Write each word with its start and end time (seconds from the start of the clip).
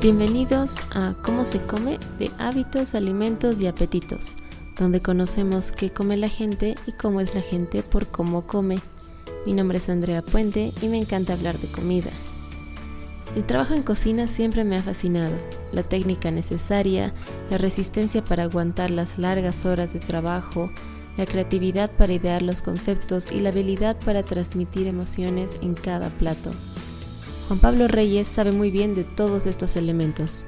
Bienvenidos 0.00 0.76
a 0.94 1.14
Cómo 1.24 1.44
se 1.44 1.60
come 1.60 1.98
de 2.20 2.30
hábitos, 2.38 2.94
alimentos 2.94 3.60
y 3.60 3.66
apetitos, 3.66 4.36
donde 4.78 5.00
conocemos 5.00 5.72
qué 5.72 5.90
come 5.90 6.16
la 6.16 6.28
gente 6.28 6.76
y 6.86 6.92
cómo 6.92 7.20
es 7.20 7.34
la 7.34 7.40
gente 7.40 7.82
por 7.82 8.06
cómo 8.06 8.46
come. 8.46 8.78
Mi 9.44 9.54
nombre 9.54 9.78
es 9.78 9.88
Andrea 9.88 10.22
Puente 10.22 10.72
y 10.80 10.86
me 10.86 10.98
encanta 10.98 11.32
hablar 11.32 11.58
de 11.58 11.66
comida. 11.66 12.12
El 13.34 13.44
trabajo 13.44 13.74
en 13.74 13.82
cocina 13.82 14.28
siempre 14.28 14.62
me 14.62 14.76
ha 14.76 14.82
fascinado. 14.84 15.34
La 15.72 15.82
técnica 15.82 16.30
necesaria, 16.30 17.12
la 17.50 17.58
resistencia 17.58 18.22
para 18.22 18.44
aguantar 18.44 18.92
las 18.92 19.18
largas 19.18 19.66
horas 19.66 19.94
de 19.94 19.98
trabajo, 19.98 20.70
la 21.16 21.26
creatividad 21.26 21.90
para 21.90 22.12
idear 22.12 22.42
los 22.42 22.62
conceptos 22.62 23.32
y 23.32 23.40
la 23.40 23.48
habilidad 23.48 23.98
para 24.04 24.22
transmitir 24.22 24.86
emociones 24.86 25.58
en 25.60 25.74
cada 25.74 26.08
plato. 26.10 26.52
Juan 27.48 27.60
Pablo 27.60 27.88
Reyes 27.88 28.28
sabe 28.28 28.52
muy 28.52 28.70
bien 28.70 28.94
de 28.94 29.04
todos 29.04 29.46
estos 29.46 29.76
elementos. 29.76 30.44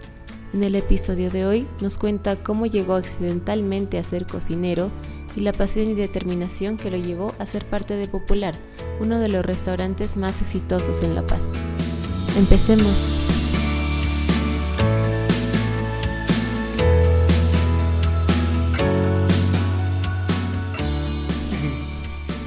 En 0.52 0.62
el 0.62 0.74
episodio 0.74 1.30
de 1.30 1.46
hoy 1.46 1.66
nos 1.80 1.96
cuenta 1.96 2.36
cómo 2.36 2.66
llegó 2.66 2.94
accidentalmente 2.94 3.96
a 3.96 4.04
ser 4.04 4.26
cocinero 4.26 4.90
y 5.34 5.40
la 5.40 5.54
pasión 5.54 5.88
y 5.88 5.94
determinación 5.94 6.76
que 6.76 6.90
lo 6.90 6.98
llevó 6.98 7.32
a 7.38 7.46
ser 7.46 7.64
parte 7.64 7.96
de 7.96 8.06
Popular, 8.06 8.54
uno 9.00 9.18
de 9.18 9.30
los 9.30 9.46
restaurantes 9.46 10.18
más 10.18 10.42
exitosos 10.42 11.02
en 11.02 11.14
La 11.14 11.26
Paz. 11.26 11.40
Empecemos. 12.36 12.92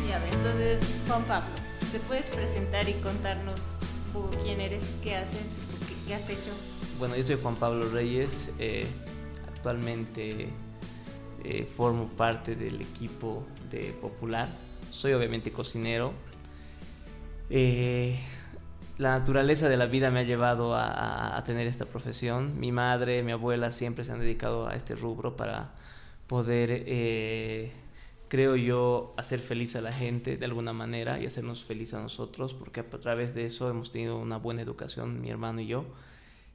Ya, 0.08 0.23
entonces, 0.31 0.81
Juan 1.08 1.23
Pablo, 1.23 1.55
¿te 1.91 1.97
puedes 2.02 2.27
presentar 2.27 2.88
y 2.88 2.94
contarnos 2.94 3.73
quién 4.44 4.59
eres, 4.59 4.94
qué 5.02 5.16
haces, 5.16 5.47
qué, 6.08 6.14
has 6.14 6.30
hecho. 6.30 6.52
Bueno, 7.00 7.16
yo 7.16 7.23
soy 7.23 7.38
Juan 7.42 7.56
Pablo 7.56 7.89
Reyes, 7.89 8.52
eh, 8.59 8.86
actualmente 9.47 10.50
eh, 11.44 11.66
formo 11.66 12.08
parte 12.09 12.56
del 12.56 12.81
equipo 12.81 13.45
de 13.72 13.94
Popular, 14.02 14.47
soy 14.91 15.14
obviamente 15.14 15.52
cocinero. 15.52 16.14
Eh, 17.50 18.19
la 18.97 19.17
naturaleza 19.17 19.67
de 19.69 19.78
la 19.78 19.88
vida 19.88 20.11
me 20.11 20.19
ha 20.22 20.23
llevado 20.23 20.75
a, 20.75 21.41
tener 21.45 21.67
esta 21.67 21.86
profesión. 21.86 22.59
Mi 22.59 22.72
madre, 22.72 23.23
mi 23.23 23.31
abuela 23.31 23.72
siempre 23.72 24.06
se 24.06 24.11
han 24.11 24.19
dedicado 24.19 24.67
a 24.67 24.75
este 24.75 24.95
rubro 24.95 25.36
para 25.36 25.72
poder 26.28 26.84
creo 28.34 28.56
yo, 28.56 29.14
hacer 29.16 29.39
feliz 29.39 29.76
a 29.76 29.81
la 29.81 29.94
gente 29.94 30.38
de 30.38 30.45
alguna 30.45 30.73
manera 30.73 31.20
y 31.20 31.28
hacernos 31.28 31.64
feliz 31.64 31.94
a 31.94 32.02
nosotros, 32.02 32.56
porque 32.56 32.80
a 32.80 32.90
través 32.90 33.36
de 33.36 33.45
eso 33.45 33.70
hemos 33.70 33.92
tenido 33.92 34.17
una 34.17 34.38
buena 34.38 34.64
educación, 34.64 35.22
mi 35.22 35.30
hermano 35.30 35.62
y 35.62 35.67
yo, 35.67 35.86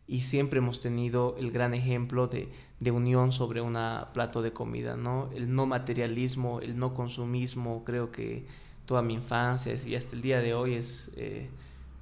y 0.09 0.23
siempre 0.23 0.59
hemos 0.59 0.81
tenido 0.81 1.37
el 1.39 1.53
gran 1.53 1.75
ejemplo 1.75 2.27
de, 2.27 2.48
de 2.81 2.91
unión 2.91 3.31
sobre 3.31 3.61
un 3.61 3.79
plato 4.12 4.43
de 4.43 4.53
comida, 4.53 4.97
¿no? 4.97 5.31
El 5.33 5.55
no 5.55 5.67
materialismo, 5.67 6.59
el 6.59 6.77
no 6.77 6.95
consumismo, 6.95 7.85
creo 7.85 8.11
que 8.11 8.45
toda 8.85 9.01
mi 9.01 9.15
infancia 9.15 9.73
y 9.87 9.95
hasta 9.95 10.17
el 10.17 10.23
día 10.23 10.41
de 10.41 10.55
hoy 10.55 10.75
es, 10.75 11.15
eh, 11.17 11.48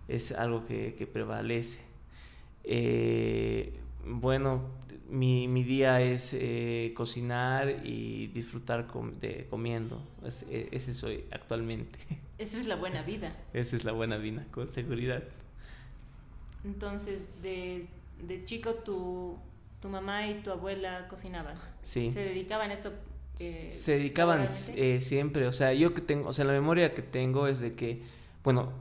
es 0.08 0.32
algo 0.32 0.64
que, 0.64 1.06
prevalece. 1.12 1.80
Eh, 2.64 3.78
bueno, 4.06 4.62
mi, 5.08 5.48
mi 5.48 5.62
día 5.62 6.00
es 6.00 6.32
eh, 6.32 6.92
cocinar 6.96 7.84
y 7.84 8.28
disfrutar 8.28 8.86
de, 9.20 9.46
comiendo. 9.48 10.02
E, 10.50 10.68
ese 10.72 10.94
soy 10.94 11.24
actualmente. 11.30 11.98
Esa 12.38 12.58
es 12.58 12.66
la 12.66 12.76
buena 12.76 13.02
vida. 13.02 13.34
Esa 13.54 13.76
es 13.76 13.84
la 13.84 13.92
buena 13.92 14.18
vida, 14.18 14.44
con 14.50 14.66
seguridad. 14.66 15.22
Entonces, 16.64 17.24
de, 17.42 17.86
de 18.26 18.44
chico 18.44 18.74
tu, 18.74 19.38
tu 19.80 19.88
mamá 19.88 20.26
y 20.28 20.42
tu 20.42 20.50
abuela 20.50 21.08
cocinaban. 21.08 21.56
Sí. 21.82 22.10
¿Se 22.10 22.20
dedicaban 22.20 22.70
a 22.70 22.74
esto? 22.74 22.92
Eh, 23.38 23.70
Se 23.70 23.92
dedicaban 23.92 24.48
eh, 24.74 25.00
siempre. 25.00 25.46
O 25.46 25.52
sea, 25.52 25.72
yo 25.72 25.94
que 25.94 26.02
tengo, 26.02 26.28
o 26.28 26.32
sea, 26.32 26.44
la 26.44 26.52
memoria 26.52 26.94
que 26.94 27.02
tengo 27.02 27.46
es 27.46 27.60
de 27.60 27.74
que, 27.74 28.02
bueno, 28.44 28.72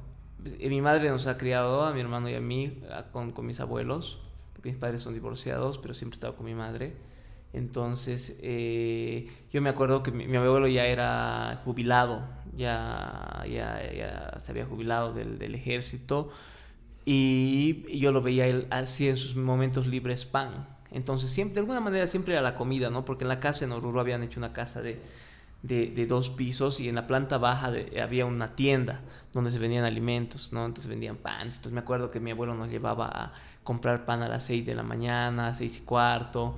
mi 0.60 0.82
madre 0.82 1.10
nos 1.10 1.28
ha 1.28 1.38
criado 1.38 1.84
a 1.84 1.94
mi 1.94 2.02
hermano 2.02 2.30
y 2.30 2.36
a 2.36 2.42
mí 2.42 2.80
con, 3.12 3.32
con 3.32 3.46
mis 3.46 3.60
abuelos 3.60 4.20
mis 4.66 4.76
padres 4.76 5.02
son 5.02 5.14
divorciados, 5.14 5.78
pero 5.78 5.94
siempre 5.94 6.16
he 6.16 6.18
estado 6.18 6.36
con 6.36 6.46
mi 6.46 6.56
madre. 6.56 6.94
Entonces, 7.54 8.38
eh, 8.42 9.30
yo 9.52 9.62
me 9.62 9.70
acuerdo 9.70 10.04
que 10.04 10.12
mi, 10.12 10.36
abuelo 10.36 10.68
ya 10.68 10.86
era 10.86 11.62
jubilado, 11.64 12.28
ya, 12.56 13.46
ya, 13.50 14.38
se 14.40 14.52
había 14.52 14.66
jubilado 14.66 15.14
del, 15.14 15.40
del 15.40 15.56
ejército 15.56 16.30
y 17.06 17.98
yo 17.98 18.12
lo 18.12 18.22
veía 18.22 18.66
así 18.72 19.08
en 19.08 19.16
sus 19.16 19.36
momentos 19.36 19.88
libres 19.88 20.26
pan. 20.26 20.68
Entonces, 20.92 21.30
siempre, 21.32 21.56
de 21.56 21.60
alguna 21.62 21.80
manera 21.80 22.08
siempre 22.08 22.34
era 22.34 22.42
la 22.42 22.56
comida, 22.56 22.90
¿no? 22.90 23.06
Porque 23.06 23.24
en 23.24 23.30
la 23.30 23.40
casa 23.40 23.66
en 23.66 23.72
Oruro 23.72 24.00
habían 24.00 24.24
hecho 24.24 24.40
una 24.40 24.54
casa 24.54 24.82
de, 24.82 25.00
de, 25.64 26.06
dos 26.08 26.30
pisos 26.30 26.80
y 26.80 26.90
en 26.90 26.96
la 26.96 27.08
planta 27.08 27.38
baja 27.38 27.72
había 28.02 28.26
una 28.26 28.56
tienda 28.56 29.02
donde 29.34 29.52
se 29.52 29.60
vendían 29.60 29.84
alimentos, 29.84 30.54
¿no? 30.54 30.66
Entonces 30.66 30.88
vendían 30.88 31.18
pan. 31.18 31.48
Entonces 31.48 31.72
me 31.72 31.80
acuerdo 31.80 32.12
que 32.12 32.20
mi 32.20 32.32
abuelo 32.32 32.54
nos 32.54 32.70
llevaba 32.70 33.08
a 33.08 33.34
comprar 33.64 34.06
pan 34.06 34.22
a 34.22 34.30
las 34.30 34.44
6 34.44 34.66
de 34.66 34.76
la 34.76 34.84
mañana, 34.84 35.54
seis 35.54 35.78
y 35.78 35.82
cuarto, 35.82 36.56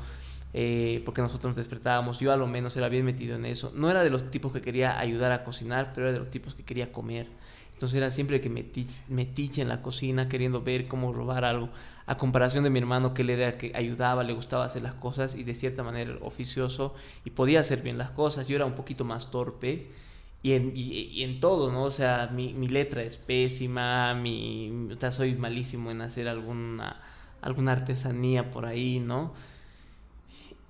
eh, 0.53 1.01
porque 1.05 1.21
nosotros 1.21 1.51
nos 1.51 1.55
despertábamos. 1.55 2.19
Yo 2.19 2.31
a 2.31 2.37
lo 2.37 2.47
menos 2.47 2.75
era 2.75 2.89
bien 2.89 3.05
metido 3.05 3.35
en 3.35 3.45
eso. 3.45 3.71
No 3.73 3.89
era 3.89 4.03
de 4.03 4.09
los 4.09 4.29
tipos 4.29 4.51
que 4.51 4.61
quería 4.61 4.99
ayudar 4.99 5.31
a 5.31 5.43
cocinar, 5.43 5.91
pero 5.93 6.07
era 6.07 6.13
de 6.13 6.19
los 6.19 6.29
tipos 6.29 6.53
que 6.53 6.63
quería 6.63 6.91
comer. 6.91 7.27
Entonces 7.77 7.97
era 7.97 8.09
siempre 8.09 8.41
que 8.41 8.49
me 8.49 8.65
metiche 9.07 9.61
en 9.61 9.67
la 9.67 9.83
cocina 9.83 10.27
queriendo 10.27 10.63
ver 10.63 10.87
cómo 10.87 11.13
robar 11.13 11.45
algo. 11.45 11.69
A 12.07 12.17
comparación 12.17 12.63
de 12.63 12.71
mi 12.71 12.79
hermano, 12.79 13.13
que 13.13 13.21
él 13.21 13.29
era 13.29 13.49
el 13.49 13.57
que 13.57 13.71
ayudaba, 13.75 14.23
le 14.23 14.33
gustaba 14.33 14.65
hacer 14.65 14.81
las 14.81 14.95
cosas 14.95 15.35
y 15.35 15.43
de 15.43 15.53
cierta 15.53 15.83
manera 15.83 16.17
oficioso 16.21 16.95
y 17.23 17.29
podía 17.29 17.59
hacer 17.59 17.83
bien 17.83 17.99
las 17.99 18.09
cosas. 18.09 18.47
Yo 18.47 18.55
era 18.55 18.65
un 18.65 18.73
poquito 18.73 19.05
más 19.05 19.29
torpe 19.29 19.91
y 20.41 20.53
en, 20.53 20.71
y, 20.73 21.21
en 21.21 21.39
todo, 21.39 21.71
¿no? 21.71 21.83
O 21.83 21.91
sea, 21.91 22.31
mi, 22.33 22.51
mi 22.55 22.67
letra 22.67 23.03
es 23.03 23.17
pésima, 23.17 24.15
mi, 24.15 24.89
o 24.91 24.99
sea, 24.99 25.11
soy 25.11 25.35
malísimo 25.35 25.91
en 25.91 26.01
hacer 26.01 26.27
alguna, 26.27 26.99
alguna 27.41 27.73
artesanía 27.73 28.49
por 28.49 28.65
ahí, 28.65 28.99
¿no? 28.99 29.33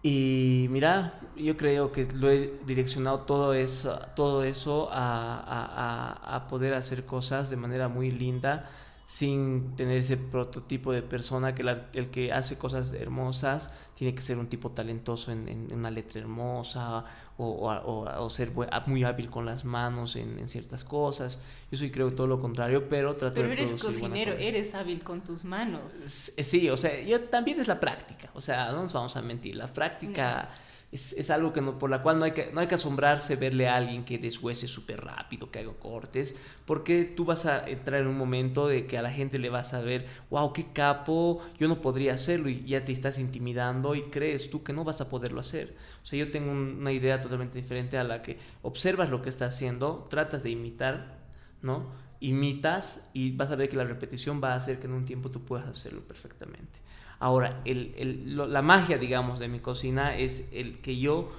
Y 0.04 0.68
mira, 0.70 1.20
yo 1.36 1.58
creo 1.58 1.92
que 1.92 2.08
lo 2.14 2.30
he 2.30 2.54
direccionado 2.66 3.22
todo 3.22 3.54
eso, 3.54 4.00
todo 4.16 4.44
eso 4.44 4.90
a, 4.92 5.40
a, 5.40 6.36
a, 6.36 6.48
poder 6.48 6.76
hacer 6.76 7.06
cosas 7.06 7.50
de 7.50 7.58
manera 7.58 7.88
muy 7.88 8.12
linda 8.12 8.70
sin 9.08 9.74
tener 9.78 10.00
ese 10.00 10.18
prototipo 10.18 10.92
de 10.92 11.02
persona 11.02 11.56
que 11.56 11.64
el 11.94 12.10
que 12.10 12.34
hace 12.34 12.58
cosas 12.58 12.92
hermosas 12.92 13.72
tiene 13.96 14.14
que 14.14 14.22
ser 14.22 14.38
un 14.38 14.48
tipo 14.48 14.72
talentoso 14.72 15.32
en, 15.32 15.70
una 15.72 15.90
letra 15.90 16.20
hermosa 16.20 17.06
o, 17.38 17.70
o, 17.70 18.30
ser 18.30 18.52
muy 18.86 19.06
hábil 19.06 19.30
con 19.30 19.46
las 19.46 19.64
manos 19.64 20.18
en, 20.18 20.46
ciertas 20.50 20.84
cosas. 20.84 21.40
Yo 21.72 21.78
soy 21.78 21.90
creo 21.90 22.14
todo 22.14 22.28
lo 22.28 22.42
contrario, 22.42 22.90
pero 22.90 23.16
trato 23.16 23.36
pero 23.36 23.54
eres 23.54 23.76
cocinero, 23.76 24.34
eres 24.34 24.76
hábil 24.76 25.02
con 25.02 25.22
tus 25.22 25.46
manos. 25.46 25.94
Sí, 25.94 26.70
o 26.70 26.76
sea, 26.76 27.02
yo 27.02 27.22
también 27.30 27.62
es 27.62 27.70
la 27.70 27.80
práctica, 27.80 28.30
o 28.34 28.42
sea, 28.42 28.74
no 28.74 28.84
nos 28.84 28.92
vamos 28.92 29.16
a 29.16 29.22
mentir, 29.22 29.56
la 29.56 29.68
práctica 29.68 30.50
es, 30.92 31.14
es, 31.14 31.30
algo 31.30 31.52
que 31.52 31.62
por 31.62 31.90
la 31.90 32.02
cual 32.02 32.18
no 32.18 32.26
hay 32.26 32.32
que, 32.32 32.50
no 32.54 32.62
hay 32.62 32.68
que 32.68 32.76
asombrarse 32.76 33.36
verle 33.36 33.68
a 33.68 33.76
alguien 33.76 34.06
que 34.06 34.18
deshuese 34.18 34.68
súper 34.68 35.04
rápido, 35.04 35.52
que 35.52 35.60
haga 35.60 35.74
cortes, 35.74 36.36
porque 36.66 37.04
tú 37.04 37.26
vas 37.26 37.46
a 37.46 37.68
entrar 37.68 38.02
en 38.02 38.08
un 38.08 38.18
momento 38.18 38.68
de 38.68 38.88
que 38.88 38.98
a 38.98 39.02
la 39.02 39.12
gente 39.12 39.38
le 39.38 39.50
vas 39.50 39.74
a 39.74 39.82
ver, 39.82 40.06
wow, 40.30 40.54
qué 40.54 40.68
capo, 40.72 41.42
yo 41.58 41.68
no 41.68 41.82
podría 41.82 42.14
hacerlo 42.14 42.48
y 42.48 42.64
ya 42.64 42.86
te 42.86 42.94
estás 42.94 43.20
intimidando 43.20 43.96
y 43.96 44.04
crees 44.04 44.50
tú 44.50 44.64
que 44.64 44.72
no 44.72 44.86
vas 44.86 45.02
a 45.02 45.10
poderlo 45.10 45.42
hacer. 45.42 45.76
O 46.04 46.06
sea, 46.06 46.18
yo 46.18 46.32
tengo 46.32 46.52
una 46.52 46.94
idea 46.94 47.20
totalmente 47.20 47.58
diferente 47.58 47.98
a 47.98 48.06
la 48.06 48.22
que 48.22 48.38
observas 48.62 49.10
lo 49.10 49.22
que 49.22 49.30
está 49.30 49.46
haciendo, 49.46 50.08
tratas 50.10 50.44
de 50.44 50.52
imitar, 50.52 51.18
¿no? 51.62 51.92
Imitas 52.22 53.02
y 53.14 53.32
vas 53.32 53.52
a 53.52 53.58
ver 53.58 53.68
que 53.68 53.76
la 53.76 53.84
repetición 53.84 54.42
va 54.42 54.54
a 54.54 54.56
hacer 54.56 54.80
que 54.80 54.88
en 54.88 54.94
un 54.94 55.06
tiempo 55.06 55.30
tú 55.30 55.44
puedas 55.44 55.68
hacerlo 55.68 56.02
perfectamente. 56.02 56.87
Ahora, 57.20 57.64
la 57.66 58.62
magia, 58.62 58.98
digamos, 58.98 59.40
de 59.40 59.48
mi 59.48 59.60
cocina 59.60 60.16
es 60.18 60.48
el 60.52 60.80
que 60.80 60.98
yo 61.00 61.32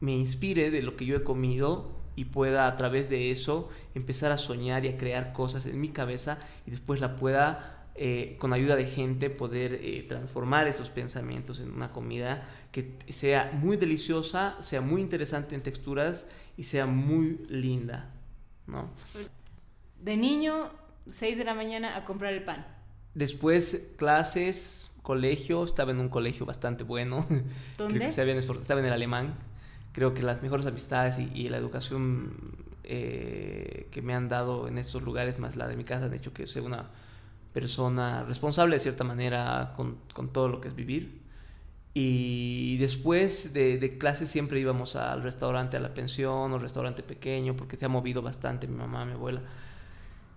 me 0.00 0.12
inspire 0.12 0.70
de 0.70 0.82
lo 0.82 0.96
que 0.96 1.04
yo 1.04 1.16
he 1.16 1.22
comido 1.22 1.90
y 2.16 2.26
pueda 2.26 2.66
a 2.66 2.76
través 2.76 3.10
de 3.10 3.30
eso 3.30 3.68
empezar 3.94 4.32
a 4.32 4.38
soñar 4.38 4.84
y 4.84 4.88
a 4.88 4.96
crear 4.96 5.32
cosas 5.32 5.66
en 5.66 5.80
mi 5.80 5.88
cabeza 5.88 6.38
y 6.66 6.70
después 6.70 7.00
la 7.00 7.16
pueda, 7.16 7.88
eh, 7.94 8.36
con 8.38 8.52
ayuda 8.52 8.76
de 8.76 8.86
gente, 8.86 9.30
poder 9.30 9.74
eh, 9.82 10.04
transformar 10.08 10.68
esos 10.68 10.90
pensamientos 10.90 11.60
en 11.60 11.72
una 11.72 11.90
comida 11.90 12.48
que 12.72 12.96
sea 13.08 13.50
muy 13.52 13.76
deliciosa, 13.76 14.56
sea 14.60 14.80
muy 14.80 15.00
interesante 15.00 15.54
en 15.54 15.62
texturas 15.62 16.26
y 16.56 16.64
sea 16.64 16.86
muy 16.86 17.44
linda, 17.48 18.10
¿no? 18.66 18.90
De 20.00 20.16
niño, 20.16 20.68
6 21.08 21.38
de 21.38 21.44
la 21.44 21.54
mañana 21.54 21.96
a 21.96 22.04
comprar 22.04 22.32
el 22.32 22.44
pan. 22.44 22.66
Después 23.14 23.92
clases, 23.96 24.90
colegio, 25.04 25.62
estaba 25.62 25.92
en 25.92 26.00
un 26.00 26.08
colegio 26.08 26.46
bastante 26.46 26.82
bueno. 26.82 27.24
¿Dónde? 27.78 28.06
estaba 28.06 28.80
en 28.80 28.86
el 28.86 28.92
alemán. 28.92 29.34
Creo 29.92 30.14
que 30.14 30.22
las 30.22 30.42
mejores 30.42 30.66
amistades 30.66 31.18
y, 31.18 31.48
la 31.50 31.58
educación 31.58 32.32
eh, 32.82 33.86
que 33.92 34.02
me 34.02 34.14
han 34.14 34.28
dado 34.28 34.66
en 34.66 34.78
estos 34.78 35.02
lugares, 35.02 35.38
más 35.38 35.54
la 35.54 35.68
de 35.68 35.76
mi 35.76 35.84
casa, 35.84 36.06
han 36.06 36.14
hecho 36.14 36.32
que 36.32 36.48
sea 36.48 36.62
una 36.62 36.90
persona 37.52 38.24
responsable 38.24 38.76
de 38.76 38.80
cierta 38.80 39.04
manera 39.04 39.74
con, 39.76 39.98
con 40.12 40.32
todo 40.32 40.48
lo 40.48 40.60
que 40.60 40.68
es 40.68 40.74
vivir. 40.74 41.22
Y 41.92 42.78
después 42.78 43.52
de, 43.52 43.78
de 43.78 43.98
clase 43.98 44.26
siempre 44.26 44.58
íbamos 44.58 44.96
al 44.96 45.22
restaurante, 45.22 45.76
a 45.76 45.80
la 45.80 45.94
pensión 45.94 46.50
o 46.50 46.58
restaurante 46.58 47.02
pequeño, 47.04 47.54
porque 47.54 47.76
se 47.76 47.84
ha 47.84 47.88
movido 47.88 48.22
bastante 48.22 48.66
mi 48.66 48.76
mamá, 48.76 49.04
mi 49.04 49.12
abuela. 49.12 49.42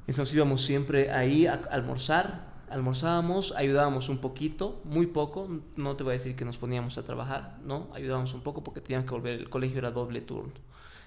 Entonces 0.08 0.36
íbamos 0.36 0.62
siempre 0.62 1.10
ahí 1.10 1.48
a 1.48 1.54
almorzar, 1.72 2.57
almorzábamos, 2.70 3.54
ayudábamos 3.56 4.10
un 4.10 4.20
poquito, 4.20 4.82
muy 4.84 5.08
poco, 5.08 5.48
no 5.76 5.96
te 5.96 6.04
voy 6.04 6.12
a 6.12 6.18
decir 6.18 6.36
que 6.36 6.46
nos 6.46 6.58
poníamos 6.58 6.98
a 6.98 7.04
trabajar, 7.04 7.58
no, 7.64 7.90
ayudábamos 7.94 8.34
un 8.34 8.42
poco 8.42 8.64
porque 8.64 8.82
teníamos 8.82 9.08
que 9.08 9.14
volver, 9.14 9.40
el 9.40 9.50
colegio 9.50 9.80
era 9.80 9.92
doble 9.92 10.22
turno. 10.22 10.54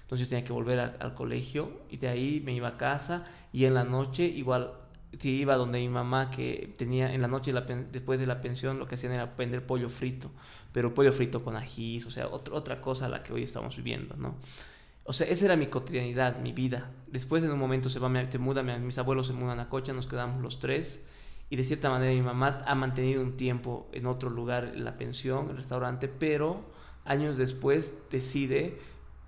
Entonces 0.01 0.27
tenía 0.27 0.43
que 0.43 0.51
volver 0.51 0.79
al 0.79 1.13
colegio 1.13 1.71
y 1.89 1.97
de 1.97 2.09
ahí 2.09 2.41
me 2.43 2.53
iba 2.53 2.67
a 2.67 2.77
casa 2.77 3.25
y 3.53 3.63
en 3.63 3.73
la 3.73 3.85
noche 3.85 4.25
igual 4.25 4.73
si 5.19 5.29
iba 5.29 5.55
donde 5.55 5.79
mi 5.79 5.87
mamá 5.87 6.29
que 6.29 6.73
tenía 6.77 7.13
en 7.13 7.21
la 7.21 7.27
noche 7.27 7.53
después 7.91 8.19
de 8.19 8.25
la 8.25 8.41
pensión 8.41 8.77
lo 8.77 8.87
que 8.87 8.95
hacían 8.95 9.13
era 9.13 9.27
vender 9.37 9.65
pollo 9.65 9.89
frito, 9.89 10.31
pero 10.73 10.93
pollo 10.93 11.13
frito 11.13 11.43
con 11.43 11.55
ajís, 11.55 12.05
o 12.05 12.11
sea, 12.11 12.27
otra 12.27 12.81
cosa 12.81 13.05
a 13.05 13.09
la 13.09 13.23
que 13.23 13.33
hoy 13.33 13.43
estamos 13.43 13.77
viviendo, 13.77 14.15
¿no? 14.17 14.35
O 15.03 15.13
sea, 15.13 15.27
esa 15.27 15.45
era 15.45 15.55
mi 15.55 15.67
cotidianidad, 15.67 16.39
mi 16.39 16.53
vida. 16.53 16.91
Después 17.07 17.43
en 17.43 17.51
un 17.51 17.59
momento 17.59 17.89
se 17.89 17.99
va, 17.99 18.09
se 18.29 18.37
muda, 18.37 18.63
mis 18.63 18.97
abuelos 18.97 19.27
se 19.27 19.33
mudan 19.33 19.59
a 19.59 19.67
Cocha, 19.67 19.93
nos 19.93 20.07
quedamos 20.07 20.41
los 20.41 20.59
tres 20.59 21.05
y 21.51 21.57
de 21.57 21.65
cierta 21.65 21.89
manera 21.89 22.13
mi 22.13 22.21
mamá 22.21 22.63
ha 22.65 22.75
mantenido 22.75 23.21
un 23.21 23.35
tiempo 23.35 23.89
en 23.91 24.05
otro 24.05 24.29
lugar 24.29 24.71
la 24.73 24.97
pensión, 24.97 25.49
el 25.49 25.57
restaurante, 25.57 26.07
pero 26.07 26.61
años 27.03 27.35
después 27.35 27.93
decide 28.09 28.79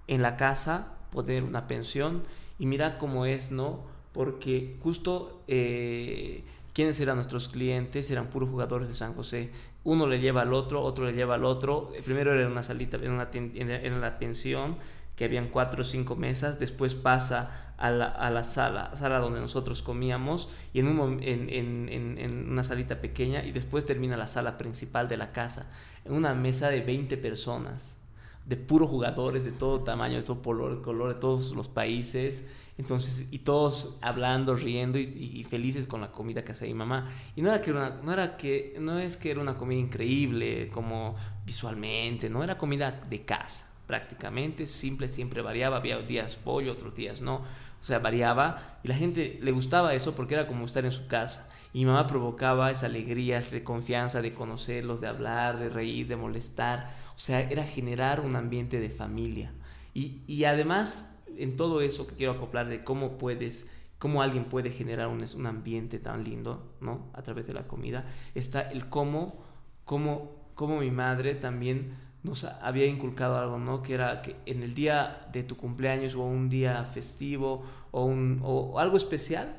en 0.08 0.22
la 0.22 0.38
casa 0.38 0.94
poner 1.12 1.44
una 1.44 1.68
pensión 1.68 2.24
y 2.58 2.66
mira 2.66 2.98
cómo 2.98 3.26
es, 3.26 3.52
¿no? 3.52 3.84
Porque 4.14 4.78
justo 4.80 5.44
eh, 5.50 6.46
quiénes 6.72 6.98
eran 7.02 7.18
nuestros 7.18 7.50
clientes 7.50 8.10
eran 8.10 8.30
puros 8.30 8.50
jugadores 8.50 8.88
de 8.88 8.96
San 8.96 9.16
José. 9.16 9.52
Uno 9.84 10.08
le 10.08 10.22
lleva 10.22 10.44
al 10.44 10.54
otro, 10.54 10.82
otro 10.82 11.06
le 11.06 11.12
lleva 11.12 11.36
al 11.36 11.44
otro. 11.44 11.92
Primero 12.06 12.32
era 12.34 12.48
una 12.48 12.64
salita, 12.64 12.96
en, 12.96 13.12
una, 13.12 13.30
en 13.34 14.00
la 14.00 14.18
pensión, 14.18 14.78
que 15.16 15.26
habían 15.26 15.50
cuatro 15.50 15.82
o 15.82 15.84
cinco 15.84 16.16
mesas, 16.16 16.60
después 16.60 16.96
pasa 16.96 17.74
a 17.78 17.92
la, 17.92 18.06
a 18.06 18.30
la 18.32 18.44
sala, 18.44 18.96
sala 18.96 19.20
donde 19.20 19.40
nosotros 19.40 19.84
comíamos, 19.84 20.50
y 20.74 20.80
en, 20.80 20.88
un, 20.88 21.22
en, 21.22 21.50
en, 21.50 22.18
en, 22.18 22.50
una 22.50 22.64
salita 22.64 23.00
pequeña, 23.00 23.44
y 23.44 23.52
después 23.52 23.86
termina 23.86 24.18
la 24.18 24.28
sala 24.28 24.58
principal 24.58 25.08
de 25.08 25.18
la 25.18 25.32
casa, 25.32 25.68
en 26.06 26.14
una 26.14 26.34
mesa 26.34 26.70
de 26.70 26.82
20 26.82 27.18
personas, 27.18 27.98
de 28.46 28.58
puros 28.58 28.90
jugadores 28.90 29.44
de 29.44 29.52
todo 29.52 29.82
tamaño, 29.82 30.18
de 30.18 30.24
todo 30.24 30.42
color, 30.42 31.14
de 31.14 31.20
todos 31.20 31.54
los 31.54 31.68
países, 31.68 32.48
entonces, 32.76 33.28
y 33.30 33.40
todos 33.40 34.00
hablando, 34.02 34.56
riendo 34.56 34.98
y, 34.98 35.46
felices 35.48 35.86
con 35.86 36.02
la 36.02 36.12
comida 36.12 36.44
que 36.44 36.54
hacía 36.54 36.68
mi 36.68 36.74
mamá. 36.74 37.08
Y 37.36 37.44
no 37.44 37.50
era 37.50 37.62
que 37.62 37.72
no 37.72 38.12
era 38.12 38.36
que, 38.36 38.76
no 38.80 38.98
es 38.98 39.16
que 39.16 39.30
era 39.30 39.40
una 39.42 39.54
comida 39.54 39.80
increíble 39.80 40.70
como 40.70 41.16
visualmente, 41.46 42.32
no 42.32 42.44
era 42.44 42.58
comida 42.58 43.00
de 43.08 43.24
casa 43.26 43.73
prácticamente, 43.86 44.68
simple, 44.68 45.08
siempre 45.08 45.42
variaba, 45.42 45.78
había 45.78 46.00
días 46.00 46.36
pollo, 46.36 46.72
otros 46.72 46.96
días 46.96 47.22
no, 47.22 47.36
o 47.36 47.86
sea, 47.86 48.00
variaba 48.00 48.80
y 48.84 48.88
la 48.88 48.96
gente 48.96 49.40
le 49.42 49.52
gustaba 49.52 49.94
eso 49.94 50.16
porque 50.16 50.36
era 50.36 50.48
como 50.48 50.66
estar 50.66 50.86
en 50.86 50.92
su 50.92 51.08
casa. 51.08 51.50
Y 51.74 51.80
mi 51.80 51.86
mamá 51.86 52.06
provocaba 52.06 52.70
esa 52.70 52.86
alegría, 52.86 53.42
de 53.42 53.64
confianza, 53.64 54.22
de 54.22 54.34
conocerlos, 54.34 55.02
de 55.02 55.08
hablar, 55.08 55.58
de 55.58 55.70
reír, 55.70 56.08
de 56.08 56.16
molestar. 56.16 56.94
O 57.16 57.20
sea, 57.20 57.42
era 57.42 57.64
generar 57.64 58.22
un 58.22 58.36
ambiente 58.36 58.80
de 58.80 58.90
familia. 58.90 59.52
Y, 59.94 60.22
y 60.28 60.46
además, 60.46 61.14
en 61.36 61.56
todo 61.56 61.82
eso 61.82 62.06
que 62.06 62.16
quiero 62.16 62.34
acoplar 62.34 62.70
de 62.70 62.84
cómo 62.84 63.18
puedes, 63.18 63.72
cómo 63.98 64.22
alguien 64.22 64.46
puede 64.46 64.70
generar 64.70 65.08
un, 65.08 65.26
un 65.36 65.46
ambiente 65.48 65.98
tan 65.98 66.24
lindo, 66.24 66.76
¿no? 66.80 67.10
A 67.14 67.24
través 67.24 67.48
de 67.48 67.54
la 67.54 67.68
comida, 67.68 68.06
está 68.36 68.62
el 68.62 68.88
cómo, 68.88 69.44
cómo, 69.84 70.52
cómo 70.54 70.80
mi 70.80 70.92
madre 70.92 71.34
también 71.34 71.98
nos 72.24 72.46
había 72.46 72.86
inculcado 72.86 73.38
algo, 73.38 73.60
¿no? 73.60 73.84
Que 73.84 73.96
era 73.96 74.22
que 74.22 74.36
en 74.46 74.64
el 74.64 74.74
día 74.74 75.22
de 75.32 75.44
tu 75.44 75.58
cumpleaños 75.58 76.16
o 76.16 76.22
un 76.22 76.50
día 76.50 76.84
festivo 76.86 77.64
o, 77.92 78.06
un, 78.06 78.40
o 78.44 78.80
algo 78.80 78.96
especial, 78.96 79.58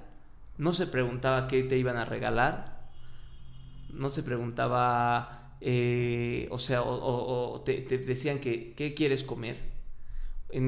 no 0.57 0.73
se 0.73 0.87
preguntaba 0.87 1.47
qué 1.47 1.63
te 1.63 1.77
iban 1.77 1.97
a 1.97 2.07
regalar, 2.07 2.89
no 3.93 4.09
se 4.09 4.23
preguntaba, 4.23 5.57
eh, 5.61 6.49
o 6.51 6.59
sea, 6.59 6.83
o, 6.83 7.61
te, 7.65 7.83
decían 7.83 8.39
que 8.39 8.73
qué 8.75 8.95
quieres 8.95 9.25
comer, 9.25 9.59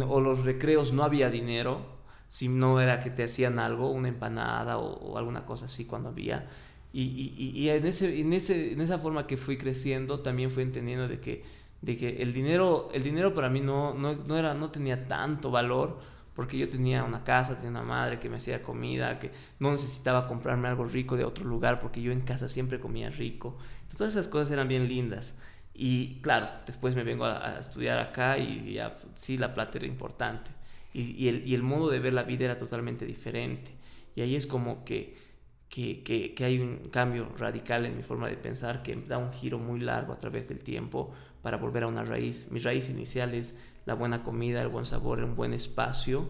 o 0.07 0.21
los 0.21 0.45
recreos 0.45 0.93
no 0.93 1.03
había 1.03 1.31
dinero, 1.31 1.97
si 2.29 2.49
no 2.49 2.81
era 2.81 3.01
que 3.01 3.11
te 3.11 3.25
hacían 3.25 3.59
algo, 3.59 3.91
una 3.91 4.09
empanada 4.09 4.79
o, 4.79 5.17
alguna 5.17 5.47
cosa 5.47 5.67
así 5.67 5.87
cuando 5.87 6.11
había. 6.11 6.49
Y, 6.93 7.03
y, 7.03 7.51
y 7.55 7.69
en, 7.71 7.87
ese, 7.87 8.21
en, 8.21 8.33
ese, 8.33 8.73
en 8.73 8.81
esa 8.81 8.99
forma 8.99 9.27
que 9.27 9.37
fui 9.37 9.57
creciendo, 9.57 10.21
también 10.21 10.51
fui 10.51 10.63
entendiendo 10.63 11.09
de 11.09 11.21
que 11.21 11.45
de 11.87 11.97
que 11.97 12.21
el 12.21 12.33
dinero, 12.33 12.88
el 12.93 13.05
dinero 13.05 13.33
para 13.33 13.49
mí 13.49 13.61
no, 13.61 13.94
no, 13.94 14.37
era, 14.37 14.55
no 14.55 14.73
tenía 14.73 15.06
tanto 15.06 15.53
valor 15.53 16.00
porque 16.35 16.59
yo 16.59 16.69
tenía 16.69 17.05
una 17.05 17.23
casa, 17.23 17.55
tenía 17.55 17.71
una 17.71 17.85
madre 17.85 18.19
que 18.19 18.29
me 18.29 18.38
hacía 18.38 18.61
comida, 18.61 19.21
que 19.21 19.31
no 19.61 19.71
necesitaba 19.71 20.27
comprarme 20.27 20.67
algo 20.67 20.85
rico 20.85 21.17
de 21.17 21.25
otro 21.25 21.44
lugar 21.44 21.79
porque 21.79 22.03
yo 22.03 22.11
en 22.11 22.23
casa 22.23 22.49
siempre 22.49 22.81
comía 22.81 23.09
rico. 23.09 23.56
todas 23.97 24.15
esas 24.15 24.27
cosas 24.27 24.50
eran 24.50 24.67
bien 24.67 24.88
lindas. 24.88 25.37
Y 25.75 26.21
claro, 26.23 26.49
después 26.67 26.97
me 26.97 27.05
vengo 27.05 27.25
a, 27.25 27.61
estudiar 27.61 28.00
acá 28.00 28.37
y 28.37 28.73
ya, 28.75 28.97
sí, 29.15 29.38
la 29.38 29.55
plata 29.55 29.79
era 29.79 29.87
importante. 29.87 30.50
Y, 30.93 31.29
el, 31.29 31.47
y, 31.47 31.55
el, 31.55 31.62
modo 31.62 31.91
de 31.91 32.00
ver 32.00 32.15
la 32.15 32.25
vida 32.25 32.47
era 32.47 32.56
totalmente 32.56 33.06
diferente. 33.06 33.71
Y 34.17 34.23
ahí 34.23 34.35
es 34.35 34.49
como 34.49 34.85
que, 34.85 35.17
que, 35.69 36.03
que, 36.03 36.35
que, 36.35 36.45
hay 36.45 36.59
un 36.61 36.89
cambio 36.91 37.29
radical 37.37 37.87
en 37.87 37.97
mi 37.97 38.03
forma 38.03 38.29
de 38.29 38.37
pensar 38.37 38.83
que 38.83 38.97
da 38.97 39.19
un 39.19 39.33
giro 39.33 39.59
muy 39.59 39.81
largo 39.81 40.13
a 40.13 40.19
través 40.19 40.49
del 40.49 40.63
tiempo 40.63 41.13
para 41.43 41.57
volver 41.57 41.83
a 41.83 41.87
una 41.87 42.05
raíz. 42.05 42.47
Mi 42.51 42.61
raíz 42.61 42.89
inicial 42.89 43.35
es 43.35 43.57
la 43.85 43.95
buena 43.95 44.23
comida, 44.23 44.63
el 44.63 44.69
buen 44.69 44.85
sabor, 44.85 45.23
un 45.23 45.37
buen 45.37 45.53
espacio. 45.53 46.29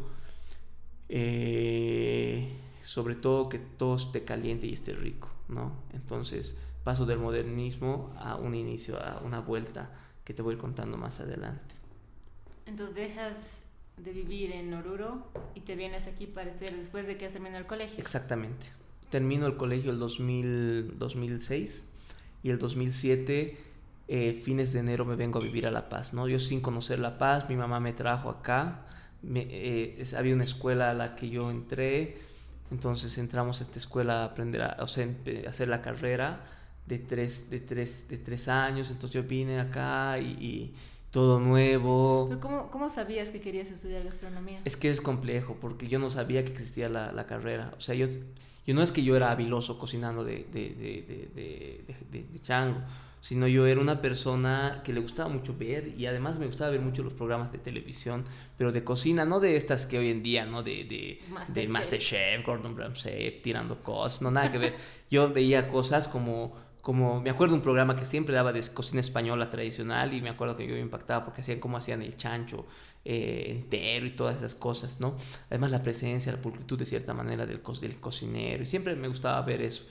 Eh, 1.08 2.56
sobre 2.82 3.14
todo 3.16 3.48
que 3.48 3.58
todo 3.58 3.96
esté 3.96 4.24
caliente 4.24 4.66
y 4.66 4.72
esté 4.72 4.94
rico, 4.94 5.28
¿no? 5.48 5.72
Entonces 5.92 6.56
paso 6.84 7.04
del 7.04 7.18
modernismo 7.18 8.14
a 8.16 8.36
un 8.36 8.54
inicio, 8.54 9.02
a 9.02 9.18
una 9.24 9.40
vuelta 9.40 9.90
que 10.24 10.32
te 10.34 10.42
voy 10.42 10.56
contando 10.56 10.96
más 10.96 11.18
adelante. 11.18 11.74
Entonces 12.64 12.94
dejas 12.94 13.62
de 13.96 14.12
vivir 14.12 14.52
en 14.52 14.72
Oruro 14.72 15.26
y 15.56 15.62
te 15.62 15.74
vienes 15.74 16.06
aquí 16.06 16.26
para 16.26 16.50
estudiar 16.50 16.76
después 16.76 17.08
de 17.08 17.16
que 17.16 17.26
has 17.26 17.32
terminado 17.32 17.60
el 17.60 17.66
colegio. 17.66 17.98
Exactamente. 17.98 18.66
Termino 19.10 19.46
el 19.46 19.56
colegio 19.56 19.90
el 19.90 19.98
2000, 19.98 20.98
2006 20.98 21.88
y 22.42 22.50
el 22.50 22.58
2007 22.58 23.66
eh, 24.08 24.32
fines 24.32 24.72
de 24.72 24.78
enero 24.78 25.04
me 25.04 25.16
vengo 25.16 25.40
a 25.40 25.42
vivir 25.42 25.66
a 25.66 25.70
La 25.72 25.88
Paz, 25.88 26.14
¿no? 26.14 26.28
Yo 26.28 26.38
sin 26.38 26.60
conocer 26.60 27.00
La 27.00 27.18
Paz, 27.18 27.48
mi 27.48 27.56
mamá 27.56 27.80
me 27.80 27.92
trajo 27.92 28.30
acá, 28.30 28.86
eh, 29.34 30.04
había 30.16 30.32
una 30.32 30.44
escuela 30.44 30.90
a 30.90 30.94
la 30.94 31.16
que 31.16 31.28
yo 31.28 31.50
entré, 31.50 32.16
entonces 32.70 33.18
entramos 33.18 33.58
a 33.58 33.64
esta 33.64 33.80
escuela 33.80 34.22
a 34.22 34.24
aprender 34.26 34.62
a, 34.62 34.76
hacer 34.78 35.68
la 35.68 35.82
carrera 35.82 36.46
de 36.86 37.00
tres, 37.00 37.50
de, 37.50 37.58
tres, 37.58 38.08
de 38.08 38.18
tres 38.18 38.46
años, 38.46 38.90
entonces 38.90 39.10
yo 39.10 39.24
vine 39.24 39.58
acá 39.58 40.18
y, 40.20 40.72
todo 41.10 41.40
nuevo. 41.40 42.26
¿Pero 42.28 42.68
cómo, 42.70 42.90
sabías 42.90 43.30
que 43.30 43.40
querías 43.40 43.70
estudiar 43.70 44.04
gastronomía? 44.04 44.60
Es 44.66 44.76
que 44.76 44.90
es 44.90 45.00
complejo, 45.00 45.56
porque 45.58 45.88
yo 45.88 45.98
no 45.98 46.10
sabía 46.10 46.44
que 46.44 46.52
existía 46.52 46.90
la, 46.90 47.10
la 47.10 47.26
carrera, 47.26 47.72
o 47.78 47.80
sea, 47.80 47.94
yo, 47.94 48.06
yo 48.66 48.74
no 48.74 48.82
es 48.82 48.92
que 48.92 49.02
yo 49.02 49.16
era 49.16 49.30
habiloso 49.30 49.78
cocinando 49.78 50.24
de, 50.24 50.46
de, 50.52 50.74
de, 50.74 52.24
de 52.32 52.40
chango, 52.42 52.80
sino 53.26 53.48
yo 53.48 53.66
era 53.66 53.80
una 53.80 54.00
persona 54.00 54.82
que 54.84 54.92
le 54.92 55.00
gustaba 55.00 55.28
mucho 55.28 55.52
ver 55.58 55.94
y 55.98 56.06
además 56.06 56.38
me 56.38 56.46
gustaba 56.46 56.70
ver 56.70 56.80
mucho 56.80 57.02
los 57.02 57.12
programas 57.12 57.50
de 57.50 57.58
televisión, 57.58 58.24
pero 58.56 58.70
de 58.70 58.84
cocina, 58.84 59.24
no 59.24 59.40
de 59.40 59.56
estas 59.56 59.84
que 59.84 59.98
hoy 59.98 60.10
en 60.10 60.22
día, 60.22 60.46
¿no? 60.46 60.62
De, 60.62 60.84
de, 60.84 61.18
de 61.52 61.68
Masterchef, 61.68 62.46
Gordon 62.46 62.76
Ramsay, 62.76 63.40
tirando 63.42 63.82
cosas, 63.82 64.22
no, 64.22 64.30
nada 64.30 64.52
que 64.52 64.58
ver. 64.58 64.76
Yo 65.10 65.32
veía 65.32 65.68
cosas 65.68 66.06
como, 66.06 66.56
como, 66.86 67.20
me 67.20 67.30
acuerdo 67.30 67.56
un 67.56 67.62
programa 67.62 67.96
que 67.96 68.04
siempre 68.04 68.32
daba 68.32 68.52
de 68.52 68.62
cocina 68.72 69.00
española 69.00 69.50
tradicional 69.50 70.14
y 70.14 70.20
me 70.20 70.30
acuerdo 70.30 70.56
que 70.56 70.68
yo 70.68 70.74
me 70.74 70.80
impactaba 70.80 71.24
porque 71.24 71.40
hacían 71.40 71.58
como 71.58 71.76
hacían 71.76 72.00
el 72.00 72.16
chancho 72.16 72.64
eh, 73.04 73.46
entero 73.50 74.06
y 74.06 74.10
todas 74.10 74.36
esas 74.36 74.54
cosas, 74.54 75.00
¿no? 75.00 75.16
Además 75.50 75.72
la 75.72 75.82
presencia, 75.82 76.30
la 76.30 76.38
pulcritud 76.38 76.78
de 76.78 76.84
cierta 76.86 77.12
manera 77.12 77.44
del, 77.44 77.60
del 77.80 77.96
cocinero 77.96 78.62
y 78.62 78.66
siempre 78.66 78.94
me 78.94 79.08
gustaba 79.08 79.42
ver 79.42 79.62
eso. 79.62 79.84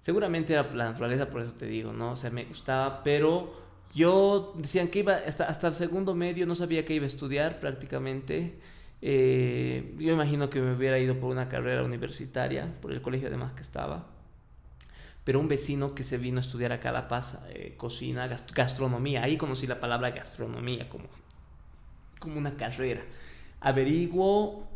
Seguramente 0.00 0.54
era 0.54 0.62
la 0.72 0.84
naturaleza, 0.84 1.28
por 1.28 1.42
eso 1.42 1.52
te 1.56 1.66
digo, 1.66 1.92
¿no? 1.92 2.12
O 2.12 2.16
sea, 2.16 2.30
me 2.30 2.46
gustaba, 2.46 3.02
pero 3.02 3.52
yo 3.92 4.54
decían 4.56 4.88
que 4.88 5.00
iba 5.00 5.16
hasta, 5.16 5.44
hasta 5.44 5.68
el 5.68 5.74
segundo 5.74 6.14
medio, 6.14 6.46
no 6.46 6.54
sabía 6.54 6.86
que 6.86 6.94
iba 6.94 7.04
a 7.04 7.08
estudiar 7.08 7.60
prácticamente. 7.60 8.58
Eh, 9.02 9.94
yo 9.98 10.14
imagino 10.14 10.48
que 10.48 10.62
me 10.62 10.74
hubiera 10.74 10.98
ido 10.98 11.20
por 11.20 11.30
una 11.30 11.50
carrera 11.50 11.84
universitaria, 11.84 12.80
por 12.80 12.92
el 12.92 13.02
colegio 13.02 13.28
además 13.28 13.52
que 13.52 13.60
estaba. 13.60 14.19
Pero 15.24 15.38
un 15.38 15.48
vecino 15.48 15.94
que 15.94 16.02
se 16.02 16.18
vino 16.18 16.38
a 16.38 16.40
estudiar 16.40 16.72
acá 16.72 16.90
a 16.90 16.92
La 16.92 17.08
Paz, 17.08 17.38
eh, 17.50 17.74
cocina, 17.76 18.26
gastronomía, 18.26 19.22
ahí 19.22 19.36
conocí 19.36 19.66
la 19.66 19.78
palabra 19.78 20.10
gastronomía 20.10 20.88
como, 20.88 21.04
como 22.18 22.38
una 22.38 22.56
carrera. 22.56 23.02
Averiguo 23.60 24.66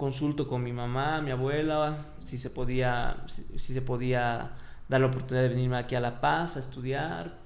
consulto 0.00 0.48
con 0.48 0.62
mi 0.62 0.72
mamá, 0.72 1.20
mi 1.20 1.30
abuela, 1.30 2.06
si 2.24 2.38
se 2.38 2.48
podía, 2.48 3.22
si, 3.26 3.74
se 3.74 3.82
podía 3.82 4.52
dar 4.88 5.00
la 5.02 5.08
oportunidad 5.08 5.42
de 5.42 5.50
venirme 5.50 5.76
aquí 5.76 5.94
a 5.94 6.00
La 6.00 6.22
Paz 6.22 6.56
a 6.56 6.60
estudiar. 6.60 7.36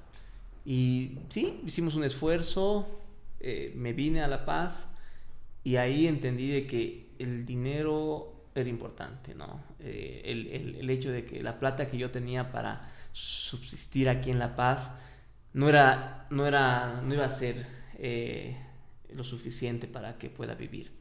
Y 0.64 1.18
sí, 1.30 1.60
hicimos 1.66 1.96
un 1.96 2.04
esfuerzo, 2.04 2.86
eh, 3.40 3.72
me 3.74 3.92
vine 3.92 4.22
a 4.22 4.28
La 4.28 4.44
Paz 4.44 4.88
y 5.64 5.74
ahí 5.76 6.06
entendí 6.06 6.48
de 6.48 6.64
que 6.64 7.08
el 7.18 7.44
dinero 7.44 8.33
era 8.54 8.68
importante, 8.68 9.34
¿no? 9.34 9.62
Eh, 9.80 10.22
el, 10.24 10.46
el, 10.46 10.74
el, 10.76 10.90
hecho 10.90 11.10
de 11.10 11.24
que 11.24 11.42
la 11.42 11.58
plata 11.58 11.90
que 11.90 11.98
yo 11.98 12.10
tenía 12.10 12.52
para 12.52 12.88
subsistir 13.12 14.08
aquí 14.08 14.30
en 14.30 14.38
La 14.38 14.54
Paz 14.54 14.92
no 15.52 15.68
era, 15.68 16.26
no 16.30 16.46
era, 16.46 17.00
no 17.02 17.14
iba 17.14 17.24
a 17.24 17.30
ser 17.30 17.66
eh, 17.98 18.56
lo 19.12 19.24
suficiente 19.24 19.86
para 19.86 20.18
que 20.18 20.30
pueda 20.30 20.54
vivir. 20.54 20.92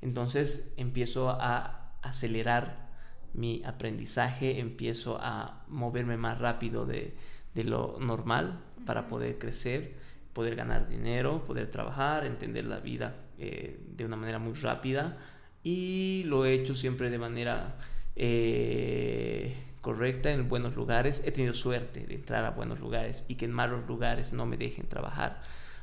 Entonces 0.00 0.72
empiezo 0.76 1.30
a 1.30 1.98
acelerar 2.02 2.90
mi 3.34 3.62
aprendizaje, 3.64 4.58
empiezo 4.58 5.18
a 5.20 5.64
moverme 5.68 6.16
más 6.16 6.38
rápido 6.38 6.86
de, 6.86 7.14
de 7.54 7.64
lo 7.64 7.98
normal 8.00 8.60
para 8.86 9.08
poder 9.08 9.38
crecer, 9.38 9.94
poder 10.32 10.56
ganar 10.56 10.88
dinero, 10.88 11.44
poder 11.44 11.70
trabajar, 11.70 12.24
entender 12.24 12.64
la 12.64 12.80
vida 12.80 13.16
eh, 13.38 13.80
de 13.86 14.04
una 14.04 14.16
manera 14.16 14.38
muy 14.38 14.54
rápida 14.54 15.18
y 15.62 16.24
lo 16.26 16.44
he 16.44 16.54
hecho 16.54 16.74
siempre 16.74 17.10
de 17.10 17.18
manera 17.18 17.76
eh, 18.16 19.56
correcta 19.80 20.30
en 20.30 20.48
buenos 20.48 20.74
lugares. 20.74 21.22
He 21.24 21.32
tenido 21.32 21.54
suerte 21.54 22.06
de 22.06 22.14
entrar 22.14 22.44
a 22.44 22.50
buenos 22.50 22.80
lugares 22.80 23.24
y 23.28 23.36
que 23.36 23.44
en 23.44 23.52
malos 23.52 23.86
lugares 23.86 24.32
no 24.32 24.46
me 24.46 24.56
dejen 24.56 24.88
trabajar 24.88 25.42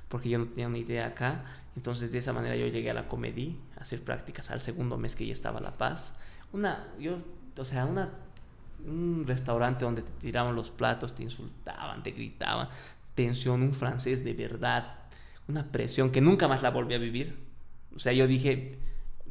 porque 0.10 0.30
yo 0.30 0.40
no 0.40 0.48
tenía 0.48 0.68
una 0.68 0.78
idea 0.78 1.08
acá. 1.08 1.46
Entonces 1.76 2.12
de 2.12 2.18
esa 2.18 2.34
manera 2.34 2.56
yo 2.56 2.68
llegué 2.68 2.90
a 2.90 2.94
la 2.94 3.08
comedia 3.08 3.54
a 3.78 3.82
hacer 3.82 4.02
prácticas 4.04 4.52
al 4.52 4.60
segundo 4.60 4.98
mes 4.98 5.16
que 5.16 5.26
ya 5.26 5.34
estaba 5.34 5.62
La 5.62 5.72
Paz. 5.72 6.14
Una, 6.52 6.88
yo, 7.00 7.20
o 7.58 7.64
sea, 7.64 7.86
una, 7.86 8.10
un 8.86 9.24
restaurante 9.26 9.86
donde 9.86 10.02
te 10.02 10.12
tiraban 10.20 10.56
los 10.56 10.72
platos, 10.72 11.16
te 11.16 11.24
insultaban, 11.24 12.04
te 12.04 12.12
gritaban, 12.12 12.70
tensión, 13.16 13.62
un 13.62 13.74
francés 13.74 14.24
de 14.24 14.34
verdad, 14.34 14.96
una 15.48 15.72
presión 15.72 16.12
que 16.12 16.22
nunca 16.22 16.48
más 16.48 16.64
la 16.64 16.72
volví 16.72 16.96
a 16.96 16.98
vivir. 16.98 17.38
O 17.96 18.00
sea, 18.00 18.14
yo 18.14 18.28
dije, 18.28 18.78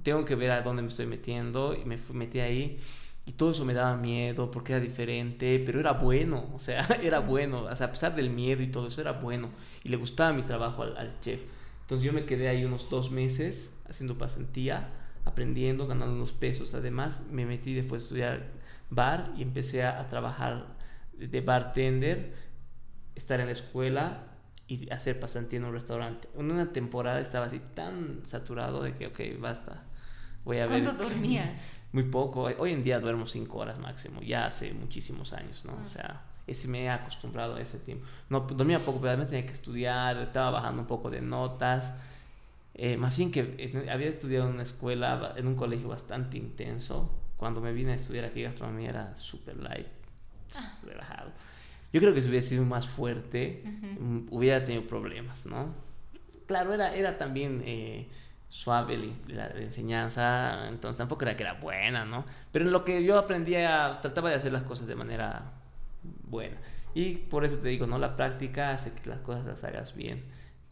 tengo 0.09 0.25
que 0.25 0.35
ver 0.35 0.51
a 0.51 0.63
dónde 0.63 0.81
me 0.83 0.89
estoy 0.89 1.07
metiendo 1.07 1.75
y 1.75 1.85
me 1.85 1.99
metí 2.15 2.41
ahí 2.41 2.79
y 3.27 3.33
todo 3.33 3.51
eso 3.51 3.67
me 3.67 3.75
daba 3.75 3.95
miedo 3.95 4.51
porque 4.51 4.73
era 4.73 4.81
diferente, 4.81 5.63
pero 5.65 5.81
era 5.81 5.93
bueno, 5.93 6.49
o 6.55 6.59
sea, 6.59 6.87
era 7.03 7.19
bueno, 7.19 7.65
o 7.65 7.77
sea, 7.77 7.89
a 7.89 7.91
pesar 7.91 8.17
del 8.17 8.31
miedo 8.31 8.63
y 8.63 8.69
todo 8.69 8.87
eso 8.87 9.03
era 9.03 9.13
bueno 9.13 9.51
y 9.85 9.91
le 9.91 9.99
gustaba 9.99 10.33
mi 10.33 10.43
trabajo 10.43 10.83
al, 10.83 11.21
chef. 11.21 11.43
Entonces 11.83 12.07
yo 12.07 12.13
me 12.15 12.25
quedé 12.25 12.49
ahí 12.49 12.65
unos 12.65 12.89
dos 12.89 13.11
meses 13.11 13.75
haciendo 13.87 14.17
pasantía, 14.17 14.89
aprendiendo, 15.27 15.87
ganando 15.87 16.15
unos 16.15 16.33
pesos. 16.33 16.75
Además 16.75 17.23
me 17.31 17.45
metí 17.45 17.75
después 17.75 18.03
a 18.03 18.05
estudiar 18.05 18.47
bar 18.89 19.33
y 19.37 19.43
empecé 19.43 19.83
a, 19.83 20.01
a 20.01 20.09
trabajar 20.09 20.67
de 21.13 21.41
bartender, 21.43 22.35
estar 23.15 23.41
en 23.41 23.47
la 23.47 23.53
escuela 23.53 24.23
y 24.69 24.91
hacer 24.91 25.21
pasantía 25.21 25.59
en 25.59 25.67
un 25.67 25.73
restaurante. 25.73 26.29
En 26.35 26.51
una 26.51 26.73
temporada 26.73 27.21
estaba 27.21 27.47
así 27.47 27.61
tan 27.75 28.23
saturado 28.27 28.83
de 28.83 28.95
que, 28.95 29.07
ok, 29.07 29.21
basta. 29.41 29.83
Voy 30.49 30.61
a 30.61 30.67
¿Cuánto 30.67 30.95
dormías? 30.95 31.79
Muy 31.93 32.05
poco. 32.05 32.45
Hoy 32.45 32.73
en 32.73 32.83
día 32.83 32.99
duermo 33.01 33.27
cinco 33.27 33.59
horas 33.59 33.79
máximo, 33.79 34.23
ya 34.23 34.47
hace 34.47 34.73
muchísimos 34.73 35.35
años, 35.35 35.67
¿no? 35.67 35.79
O 35.85 35.87
sea, 35.87 36.23
ese 36.47 36.69
me 36.69 36.85
he 36.85 36.89
acostumbrado 36.89 37.57
a 37.57 37.61
ese 37.61 37.79
tiempo. 37.79 38.07
No, 38.31 38.41
dormía 38.41 38.79
poco, 38.79 38.99
pero 38.99 39.11
además 39.11 39.29
tenía 39.29 39.45
que 39.45 39.53
estudiar, 39.53 40.17
estaba 40.17 40.53
bajando 40.53 40.81
un 40.81 40.89
poco 40.89 41.11
de 41.11 41.21
notas. 41.21 41.93
Eh, 42.73 42.97
más 42.97 43.15
bien 43.19 43.31
que 43.31 43.57
eh, 43.59 43.91
había 43.91 44.09
estudiado 44.09 44.49
en 44.49 44.55
una 44.55 44.63
escuela, 44.63 45.35
en 45.37 45.47
un 45.49 45.55
colegio 45.55 45.89
bastante 45.89 46.39
intenso. 46.39 47.13
Cuando 47.37 47.61
me 47.61 47.75
vine 47.75 47.93
a 47.93 47.97
estudiar 47.97 48.25
aquí 48.25 48.43
gastronomía 48.43 48.89
era 48.89 49.17
súper 49.17 49.59
light, 49.59 49.87
ah. 50.57 50.79
relajado. 50.83 51.31
Yo 51.93 52.01
creo 52.01 52.15
que 52.15 52.23
si 52.23 52.29
hubiera 52.29 52.47
sido 52.47 52.65
más 52.65 52.87
fuerte, 52.87 53.63
mm, 54.01 54.29
hubiera 54.31 54.65
tenido 54.65 54.87
problemas, 54.87 55.45
¿no? 55.45 55.75
Claro, 56.47 56.73
era, 56.73 56.95
era 56.95 57.19
también 57.19 57.63
eh, 57.67 58.09
suave 58.49 59.15
la, 59.29 59.49
enseñanza, 59.49 60.69
entonces 60.69 60.99
tampoco 60.99 61.25
era 61.25 61.37
que 61.37 61.43
era 61.43 61.55
buena, 61.55 62.05
¿no? 62.05 62.25
Pero 62.51 62.65
en 62.65 62.73
lo 62.73 62.85
que 62.85 63.05
yo 63.05 63.19
aprendía, 63.19 63.93
trataba 64.01 64.31
de 64.31 64.37
hacer 64.37 64.53
las 64.53 64.63
cosas 64.63 64.87
de 64.87 64.95
manera 64.95 65.53
buena. 66.25 66.57
Y 66.95 67.17
por 67.17 67.45
eso 67.45 67.59
te 67.59 67.69
digo, 67.69 67.87
¿no? 67.87 67.99
La 67.99 68.17
práctica 68.17 68.71
hace 68.71 68.93
que 68.93 69.09
las 69.09 69.21
cosas 69.21 69.45
las 69.45 69.63
hagas 69.65 69.95
bien. 69.95 70.25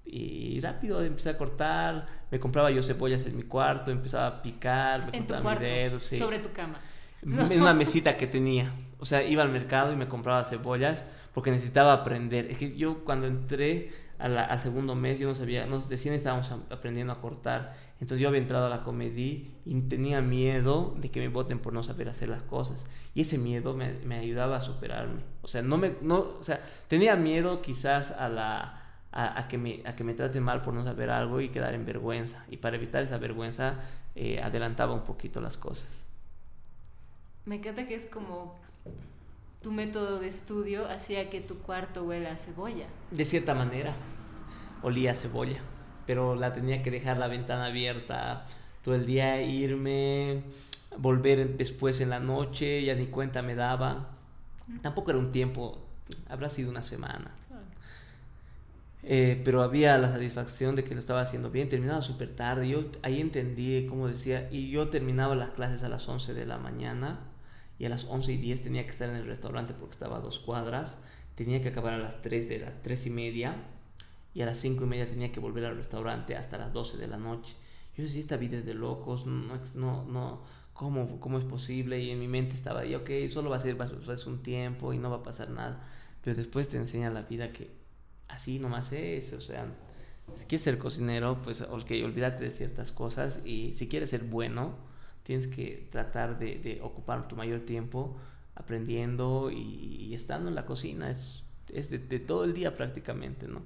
Y 0.05 0.61
rápido 0.61 1.03
empecé 1.03 1.31
a 1.31 1.37
cortar, 1.39 2.07
me 2.31 2.41
compraba 2.41 2.71
yo 2.71 2.83
cebollas 2.83 3.27
en 3.27 3.37
mi 3.37 3.43
cuarto, 3.43 3.91
empezaba 3.91 4.27
a 4.27 4.43
picar, 4.43 5.11
me 5.11 5.19
¿En 5.19 5.25
cortaba 5.25 5.55
mi 5.55 5.67
dedo, 5.67 5.99
sobre 5.99 6.39
tu 6.39 6.53
cama. 6.53 6.81
En 7.23 7.61
una 7.61 7.75
mesita 7.75 8.17
que 8.17 8.27
tenía. 8.27 8.73
O 8.99 9.05
sea, 9.05 9.23
iba 9.25 9.43
al 9.43 9.51
mercado 9.51 9.93
y 9.93 9.97
me 9.97 10.09
compraba 10.09 10.45
cebollas 10.45 11.05
porque 11.35 11.51
necesitaba 11.51 11.93
aprender. 11.93 12.47
Es 12.51 12.57
que 12.57 12.77
yo 12.77 13.05
cuando 13.05 13.27
entré 13.27 13.91
al 14.19 14.59
segundo 14.61 14.95
mes 14.95 15.19
yo 15.19 15.29
no 15.29 15.35
sabía, 15.35 15.67
nos 15.67 15.89
recién 15.89 16.15
estábamos 16.15 16.51
aprendiendo 16.71 17.13
a 17.13 17.21
cortar. 17.21 17.75
Entonces 18.01 18.21
yo 18.21 18.29
había 18.29 18.41
entrado 18.41 18.67
a 18.67 18.69
la 18.69 18.83
comedia 18.83 19.41
y 19.65 19.81
tenía 19.83 20.21
miedo 20.21 20.95
de 20.99 21.11
que 21.11 21.21
me 21.21 21.29
voten 21.29 21.59
por 21.59 21.73
no 21.73 21.83
saber 21.83 22.09
hacer 22.09 22.29
las 22.29 22.43
cosas. 22.43 22.85
Y 23.15 23.23
ese 23.23 23.39
miedo 23.39 23.75
me, 23.75 23.93
me 24.05 24.19
ayudaba 24.19 24.57
a 24.57 24.61
superarme. 24.61 25.21
O 25.43 25.49
sea, 25.49 25.63
no 25.63 25.79
me, 25.79 25.95
no, 26.03 26.19
o 26.41 26.43
sea, 26.43 26.61
tenía 26.89 27.17
miedo 27.17 27.63
quizás 27.63 28.11
a 28.11 28.29
la... 28.29 28.83
A, 29.19 29.49
que 29.49 29.57
me, 29.57 29.81
a 29.87 29.97
que 29.97 30.05
me 30.05 30.13
traten 30.13 30.43
mal 30.43 30.61
por 30.61 30.75
no 30.75 30.85
saber 30.85 31.09
algo 31.09 31.41
y 31.41 31.49
quedar 31.49 31.73
en 31.73 31.87
vergüenza. 31.87 32.45
Y 32.51 32.59
para 32.59 32.77
evitar 32.77 33.03
esa 33.03 33.17
vergüenza, 33.17 33.77
eh, 34.15 34.43
adelantaba 34.43 34.93
un 34.93 35.05
poquito 35.05 35.41
las 35.41 35.57
cosas. 35.57 35.89
Me 37.47 37.57
encanta 37.57 37.87
que 37.89 37.95
es 37.95 38.05
como 38.05 38.59
tu 39.67 39.73
método 39.73 40.21
de 40.21 40.29
estudio 40.29 40.89
hacía 40.89 41.29
que 41.29 41.41
tu 41.41 41.59
cuarto 41.59 42.05
huela 42.05 42.31
a 42.31 42.37
cebolla. 42.37 42.87
De 43.11 43.25
cierta 43.25 43.53
manera, 43.53 43.97
olía 44.81 45.11
a 45.11 45.15
cebolla, 45.17 45.59
pero 46.07 46.37
la 46.37 46.53
tenía 46.53 46.85
que 46.85 46.93
dejar 46.93 47.19
la 47.19 47.27
ventana 47.27 47.67
abierta 47.67 48.47
todo 48.85 48.95
el 48.95 49.07
día, 49.07 49.43
irme, 49.43 50.45
volver 50.99 51.57
después 51.57 52.01
en 52.01 52.11
la 52.11 52.21
noche, 52.21 52.85
ya 52.85 52.95
ni 52.95 53.07
cuenta 53.07 53.43
me 53.43 53.57
daba. 53.57 54.11
Tampoco 54.83 55.11
era 55.11 55.19
un 55.19 55.33
tiempo, 55.33 55.85
habrá 56.29 56.49
sido 56.49 56.71
una 56.71 56.83
semana. 56.83 57.33
Eh, 59.03 59.43
pero 59.45 59.65
había 59.65 59.99
la 59.99 60.13
satisfacción 60.13 60.77
de 60.77 60.85
que 60.85 60.95
lo 60.95 61.01
estaba 61.01 61.23
haciendo 61.23 61.51
bien, 61.51 61.69
terminaba 61.69 62.03
súper 62.03 62.37
tarde, 62.37 62.69
yo 62.69 62.85
ahí 63.03 63.21
entendí, 63.21 63.85
como 63.89 64.07
decía, 64.07 64.49
y 64.53 64.71
yo 64.71 64.91
terminaba 64.91 65.35
las 65.35 65.51
clases 65.51 65.83
a 65.83 65.89
las 65.89 66.09
11 66.09 66.35
de 66.35 66.47
la 66.47 66.57
mañana 66.57 67.19
y 67.79 67.85
a 67.85 67.89
las 67.89 68.05
11 68.05 68.33
y 68.33 68.37
10 68.39 68.63
tenía 68.63 68.85
que 68.85 68.91
estar 68.91 69.09
en 69.09 69.17
el 69.17 69.27
restaurante 69.27 69.75
porque 69.75 69.95
estaba 69.95 70.17
a 70.17 70.21
dos 70.21 70.39
cuadras, 70.39 70.99
tenía 71.35 71.63
que 71.63 71.69
acabar 71.69 71.95
a 71.95 71.99
las 71.99 72.23
3 72.23 72.49
de 72.49 72.59
las 72.61 72.83
3 72.83 73.07
y 73.07 73.11
media 73.11 73.57
y 74.35 74.43
a 74.43 74.47
las 74.47 74.59
5 74.59 74.85
y 74.85 74.87
media 74.87 75.07
tenía 75.07 75.33
que 75.33 75.41
volver 75.41 75.65
al 75.65 75.77
restaurante 75.77 76.37
hasta 76.37 76.59
las 76.59 76.73
12 76.73 76.99
de 76.99 77.07
la 77.07 77.17
noche. 77.17 77.55
Yo 77.97 78.05
decía, 78.05 78.21
esta 78.21 78.37
vida 78.37 78.59
es 78.59 78.67
de 78.67 78.75
locos, 78.75 79.27
no, 79.27 79.59
no, 79.75 80.05
no 80.05 80.43
¿cómo, 80.77 81.19
¿cómo 81.21 81.39
es 81.39 81.45
posible? 81.45 82.01
Y 82.01 82.11
en 82.11 82.21
mi 82.21 82.29
mente 82.29 82.55
estaba 82.55 82.81
ahí, 82.81 82.95
ok, 82.95 83.11
solo 83.31 83.51
va 83.51 83.57
a 83.57 83.61
ser, 83.61 83.81
va 83.81 83.87
a 83.87 84.29
un 84.29 84.43
tiempo 84.43 84.93
y 84.93 84.99
no 84.99 85.11
va 85.11 85.17
a 85.17 85.23
pasar 85.23 85.51
nada. 85.51 85.83
Pero 86.23 86.37
después 86.37 86.69
te 86.69 86.77
enseña 86.77 87.11
la 87.11 87.23
vida 87.23 87.53
que 87.53 87.71
así 88.29 88.59
nomás 88.59 88.93
es, 88.93 89.33
o 89.33 89.41
sea, 89.41 89.67
si 90.35 90.45
quieres 90.45 90.65
ser 90.65 90.79
cocinero, 90.79 91.41
pues 91.43 91.63
ok, 91.63 91.91
olvídate 92.05 92.45
de 92.45 92.51
ciertas 92.51 92.93
cosas 92.93 93.41
y 93.45 93.73
si 93.75 93.89
quieres 93.89 94.11
ser 94.11 94.25
bueno, 94.25 94.75
tienes 95.27 95.49
que 95.49 95.89
tratar 95.91 96.39
de, 96.39 96.79
ocupar 96.83 97.27
tu 97.27 97.35
mayor 97.35 97.61
tiempo 97.61 98.17
aprendiendo 98.55 99.51
y, 99.51 100.15
estando 100.15 100.49
en 100.49 100.55
la 100.55 100.65
cocina. 100.65 101.11
Es, 101.11 101.45
es 101.73 101.91
de, 101.91 101.99
todo 102.21 102.45
el 102.45 102.55
día 102.55 102.77
prácticamente, 102.77 103.49
¿no? 103.49 103.63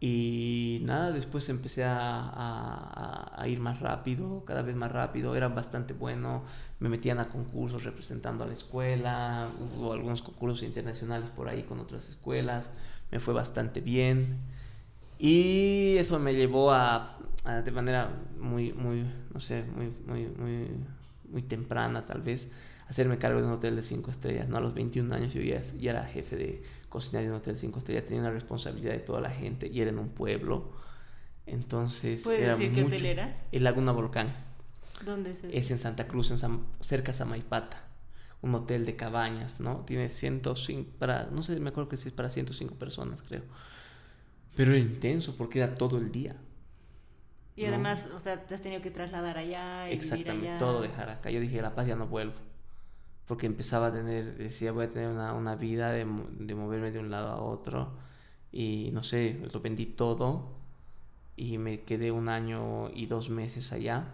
Y 0.00 0.80
nada, 0.82 1.12
después 1.12 1.48
empecé 1.48 1.84
a, 1.84 3.40
a, 3.40 3.48
ir 3.48 3.60
más 3.60 3.80
rápido, 3.80 4.44
cada 4.44 4.62
vez 4.62 4.74
más 4.74 4.92
rápido, 4.92 5.36
era 5.36 5.48
bastante 5.48 5.94
bueno, 5.94 6.42
me 6.80 6.88
metían 6.88 7.18
a 7.18 7.28
concursos 7.28 7.84
representando 7.84 8.44
a 8.44 8.46
la 8.48 8.52
escuela, 8.52 9.48
hubo 9.78 9.92
algunos 9.94 10.20
concursos 10.22 10.64
internacionales 10.64 11.30
por 11.30 11.48
ahí 11.48 11.62
con 11.62 11.78
otras 11.80 12.08
escuelas, 12.08 12.68
me 13.10 13.20
fue 13.20 13.32
bastante 13.32 13.80
bien. 13.80 14.38
Y 15.18 15.96
eso 15.98 16.18
me 16.18 16.34
llevó 16.34 16.72
a, 16.72 17.18
de 17.64 17.70
manera 17.70 18.10
muy, 18.38 18.72
muy, 18.72 19.04
no 19.32 19.40
sé, 19.40 19.64
muy, 19.74 19.92
muy, 20.06 20.26
muy, 20.26 20.68
muy 21.28 21.42
temprana 21.42 22.04
tal 22.04 22.22
vez, 22.22 22.50
hacerme 22.88 23.18
cargo 23.18 23.40
de 23.40 23.46
un 23.46 23.52
hotel 23.52 23.76
de 23.76 23.82
cinco 23.82 24.10
estrellas. 24.10 24.48
¿no? 24.48 24.58
A 24.58 24.60
los 24.60 24.74
21 24.74 25.14
años 25.14 25.32
yo 25.32 25.40
ya, 25.40 25.62
ya 25.78 25.90
era 25.92 26.04
jefe 26.04 26.36
de 26.36 26.62
cocinar 26.88 27.24
en 27.24 27.30
un 27.30 27.36
hotel 27.36 27.54
de 27.54 27.60
cinco 27.60 27.78
estrellas, 27.78 28.04
tenía 28.04 28.20
una 28.20 28.30
responsabilidad 28.30 28.92
de 28.92 29.00
toda 29.00 29.20
la 29.20 29.30
gente 29.30 29.68
y 29.68 29.80
era 29.80 29.90
en 29.90 29.98
un 29.98 30.10
pueblo. 30.10 30.70
Entonces, 31.46 32.22
¿Puedes 32.22 32.42
era 32.42 32.52
decir 32.52 32.72
qué 32.72 32.84
hotel 32.84 33.06
era? 33.06 33.44
El 33.52 33.64
Laguna 33.64 33.92
Volcán. 33.92 34.28
¿Dónde 35.04 35.30
es 35.30 35.44
eso? 35.44 35.48
Es 35.52 35.70
en 35.70 35.78
Santa 35.78 36.08
Cruz, 36.08 36.30
en 36.30 36.38
cerca 36.80 37.12
de 37.12 37.18
Samaipata. 37.18 37.82
Un 38.42 38.54
hotel 38.54 38.84
de 38.84 38.96
cabañas, 38.96 39.60
¿no? 39.60 39.84
Tiene 39.86 40.08
105, 40.08 40.90
para, 40.98 41.26
no 41.30 41.42
sé, 41.42 41.58
me 41.60 41.70
acuerdo 41.70 41.88
que 41.88 41.96
sí 41.96 42.08
es 42.08 42.14
para 42.14 42.28
105 42.28 42.74
personas, 42.74 43.22
creo. 43.22 43.42
Pero 44.56 44.72
era 44.72 44.80
intenso 44.80 45.36
porque 45.36 45.60
era 45.60 45.74
todo 45.76 45.98
el 45.98 46.10
día. 46.10 46.36
Y 47.56 47.64
además, 47.64 48.10
o 48.14 48.18
sea, 48.18 48.46
te 48.46 48.54
has 48.54 48.62
tenido 48.62 48.82
que 48.82 48.90
trasladar 48.90 49.38
allá 49.38 49.90
y 49.90 49.94
Exactamente, 49.94 50.48
allá. 50.50 50.58
todo 50.58 50.82
dejar 50.82 51.08
acá. 51.10 51.30
Yo 51.30 51.40
dije, 51.40 51.62
La 51.62 51.74
Paz 51.74 51.86
ya 51.86 51.96
no 51.96 52.06
vuelvo. 52.06 52.34
Porque 53.26 53.46
empezaba 53.46 53.88
a 53.88 53.92
tener, 53.92 54.36
decía, 54.36 54.72
voy 54.72 54.84
a 54.86 54.90
tener 54.90 55.08
una, 55.08 55.32
una 55.34 55.56
vida 55.56 55.90
de, 55.90 56.06
de 56.38 56.54
moverme 56.54 56.90
de 56.92 56.98
un 57.00 57.10
lado 57.10 57.28
a 57.28 57.40
otro. 57.42 57.92
Y 58.52 58.90
no 58.92 59.02
sé, 59.02 59.40
lo 59.52 59.60
vendí 59.60 59.86
todo. 59.86 60.54
Y 61.36 61.58
me 61.58 61.82
quedé 61.82 62.12
un 62.12 62.28
año 62.28 62.90
y 62.94 63.06
dos 63.06 63.30
meses 63.30 63.72
allá. 63.72 64.04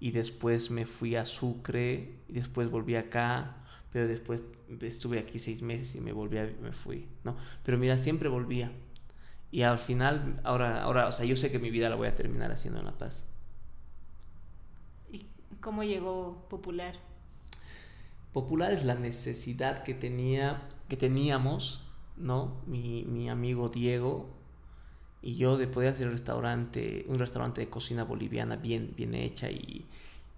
Y 0.00 0.12
después 0.12 0.70
me 0.70 0.86
fui 0.86 1.16
a 1.16 1.24
Sucre. 1.24 2.20
Y 2.28 2.32
después 2.34 2.70
volví 2.70 2.96
acá. 2.96 3.56
Pero 3.92 4.06
después 4.08 4.42
estuve 4.82 5.18
aquí 5.18 5.38
seis 5.38 5.62
meses 5.62 5.94
y 5.94 6.00
me 6.00 6.12
volví 6.12 6.38
a, 6.38 6.44
me 6.62 6.72
fui. 6.72 7.06
¿no? 7.24 7.36
Pero 7.64 7.78
mira, 7.78 7.96
siempre 7.98 8.28
volvía. 8.28 8.70
Y 9.50 9.62
al 9.62 9.78
final, 9.78 10.40
ahora, 10.44 10.82
ahora, 10.82 11.08
o 11.08 11.12
sea, 11.12 11.24
yo 11.24 11.36
sé 11.36 11.50
que 11.50 11.58
mi 11.58 11.70
vida 11.70 11.88
la 11.88 11.96
voy 11.96 12.08
a 12.08 12.14
terminar 12.14 12.52
haciendo 12.52 12.80
en 12.80 12.86
La 12.86 12.92
Paz. 12.92 13.24
¿Y 15.10 15.26
cómo 15.60 15.84
llegó 15.84 16.46
Popular? 16.50 16.94
Popular 18.32 18.72
es 18.72 18.84
la 18.84 18.94
necesidad 18.94 19.82
que 19.82 19.94
tenía, 19.94 20.68
que 20.88 20.96
teníamos, 20.96 21.82
¿no? 22.16 22.60
Mi, 22.66 23.04
mi 23.04 23.30
amigo 23.30 23.68
Diego 23.68 24.28
y 25.22 25.36
yo 25.36 25.56
de 25.56 25.66
poder 25.66 25.90
hacer 25.90 26.06
un 26.06 26.12
restaurante, 26.12 27.04
un 27.08 27.18
restaurante 27.18 27.60
de 27.60 27.68
cocina 27.68 28.04
boliviana 28.04 28.56
bien, 28.56 28.92
bien 28.96 29.14
hecha 29.14 29.50
y, 29.50 29.86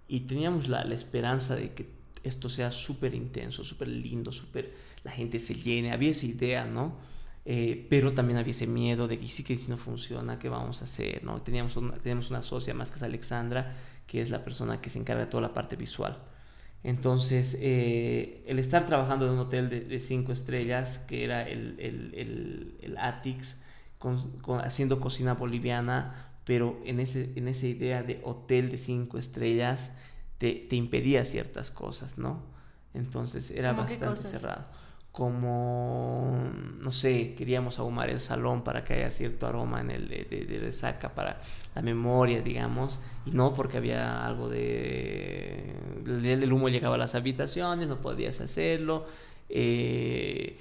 y 0.09 0.21
teníamos 0.21 0.69
la, 0.69 0.85
la 0.85 0.95
esperanza 0.95 1.55
de 1.55 1.75
que 1.75 1.89
esto 2.23 2.49
sea 2.49 2.71
súper 2.71 3.15
intenso, 3.15 3.65
súper 3.65 3.89
lindo, 3.89 4.33
súper, 4.33 4.75
la 5.05 5.11
gente 5.11 5.39
se 5.39 5.55
llene, 5.55 5.93
había 5.93 6.11
esa 6.11 6.27
idea, 6.27 6.65
¿no? 6.65 6.95
Eh, 7.45 7.87
pero 7.91 8.13
también 8.13 8.39
había 8.39 8.51
ese 8.53 8.67
miedo 8.67 9.09
de 9.09 9.19
que 9.19 9.27
sí 9.29 9.43
que 9.45 9.57
si 9.57 9.71
no 9.71 9.77
funciona, 9.79 10.39
¿qué 10.39 10.49
vamos 10.49 10.83
a 10.83 10.85
hacer? 10.85 11.25
¿no? 11.25 11.41
Teníamos, 11.43 11.77
una, 11.77 11.95
teníamos 11.95 12.31
una 12.31 12.43
socia 12.43 12.75
más 12.75 12.91
que 12.91 12.97
es 12.97 13.03
Alexandra, 13.03 13.75
que 14.07 14.21
es 14.21 14.31
la 14.31 14.45
persona 14.45 14.81
que 14.81 14.91
se 14.91 14.99
encarga 14.99 15.25
de 15.25 15.31
toda 15.31 15.43
la 15.43 15.55
parte 15.55 15.77
visual. 15.77 16.19
Entonces, 16.83 17.59
eh, 17.61 18.43
el 18.47 18.59
estar 18.59 18.87
trabajando 18.87 19.27
en 19.27 19.33
un 19.35 19.39
hotel 19.41 19.69
de, 19.69 19.81
de 19.83 20.01
cinco 20.01 20.33
estrellas, 20.33 20.99
que 21.01 21.25
era 21.25 21.47
el, 21.49 21.77
el, 21.79 22.15
el, 22.15 22.77
el 22.83 22.99
Atix, 22.99 23.59
con, 23.99 24.39
con- 24.41 24.61
haciendo 24.61 24.99
cocina 25.01 25.35
boliviana, 25.35 26.29
pero 26.45 26.81
en, 26.87 27.01
ese, 27.01 27.33
en 27.37 27.49
esa 27.49 27.67
idea 27.67 28.03
de 28.03 28.21
hotel 28.25 28.71
de 28.71 28.79
cinco 28.79 29.19
estrellas, 29.19 29.91
te, 30.39 30.55
te 30.55 30.77
impedía 30.77 31.25
ciertas 31.27 31.71
cosas, 31.71 32.17
¿no? 32.17 32.43
Entonces 32.95 33.51
era 33.51 33.73
¿Cómo 33.75 33.87
qué 33.87 33.97
bastante 33.99 34.23
cerrado. 34.39 34.65
Como, 35.13 36.39
no 36.81 36.93
sé, 36.93 37.35
queríamos 37.37 37.81
ahumar 37.81 38.11
el 38.11 38.21
salón 38.21 38.63
para 38.63 38.85
que 38.85 38.95
haya 38.95 39.11
cierto 39.11 39.47
aroma 39.49 39.81
en 39.81 39.91
el 39.91 40.09
de, 40.09 40.25
de- 40.49 40.59
resaca 40.61 41.15
para 41.15 41.41
la 41.75 41.83
memoria, 41.83 42.41
digamos, 42.43 43.01
y 43.27 43.33
no 43.33 43.53
porque 43.53 43.79
había 43.79 44.25
algo 44.25 44.49
de... 44.49 45.75
El, 46.07 46.53
humo 46.53 46.69
llegaba 46.69 46.95
a 46.95 46.99
las 46.99 47.15
habitaciones, 47.17 47.89
no 47.89 48.01
podías 48.01 48.41
hacerlo. 48.41 49.07
eh, 49.49 50.59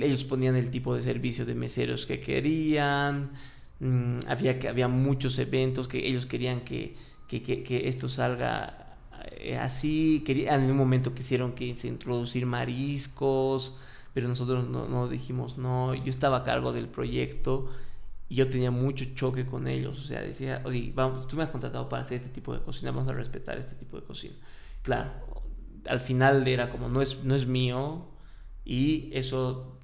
ellos 0.00 0.24
ponían 0.24 0.56
el 0.56 0.70
tipo 0.70 0.94
de 0.94 1.02
servicio 1.02 1.44
de 1.44 1.54
meseros 1.54 2.04
que 2.06 2.20
querían. 2.20 3.30
mm, 3.80 4.18
había, 4.28 4.58
había 4.68 4.88
muchos 4.88 5.38
eventos 5.38 5.88
que 5.88 6.06
ellos 6.06 6.26
querían 6.26 6.60
que, 6.62 6.96
que, 7.28 7.42
que- 7.42 7.62
que 7.62 7.88
esto 7.88 8.08
salga 8.08 8.96
eh, 9.38 9.56
así. 9.58 10.22
Quería, 10.26 10.54
en 10.54 10.70
un 10.70 10.76
momento 10.76 11.14
quisieron 11.14 11.52
que 11.52 11.74
se 11.74 11.88
introducir 11.88 12.46
mariscos, 12.46 13.76
pero 14.14 14.28
nosotros 14.28 14.68
no, 14.68 14.86
no 14.88 15.08
dijimos 15.08 15.58
no. 15.58 15.94
Yo 15.94 16.10
estaba 16.10 16.38
a 16.38 16.44
cargo 16.44 16.72
del 16.72 16.88
proyecto 16.88 17.70
y 18.28 18.36
yo 18.36 18.48
tenía 18.48 18.70
mucho 18.70 19.04
choque 19.14 19.46
con 19.46 19.66
ellos. 19.68 19.98
O 20.00 20.06
sea, 20.08 20.22
decía, 20.22 20.62
oye, 20.64 20.92
vamos, 20.94 21.26
tú 21.28 21.36
me 21.36 21.44
has 21.44 21.50
contratado 21.50 21.88
para 21.88 22.02
hacer 22.02 22.18
este 22.18 22.30
tipo 22.30 22.54
de 22.54 22.60
cocina, 22.62 22.90
vamos 22.92 23.08
a 23.10 23.14
respetar 23.14 23.58
este 23.58 23.74
tipo 23.76 23.98
de 24.00 24.04
cocina. 24.06 24.34
Claro, 24.82 25.12
al 25.86 26.00
final 26.00 26.46
era 26.48 26.70
como, 26.70 26.88
no 26.88 27.02
es, 27.02 27.24
no 27.24 27.34
es 27.34 27.46
mío 27.46 28.06
y 28.64 29.10
eso 29.12 29.78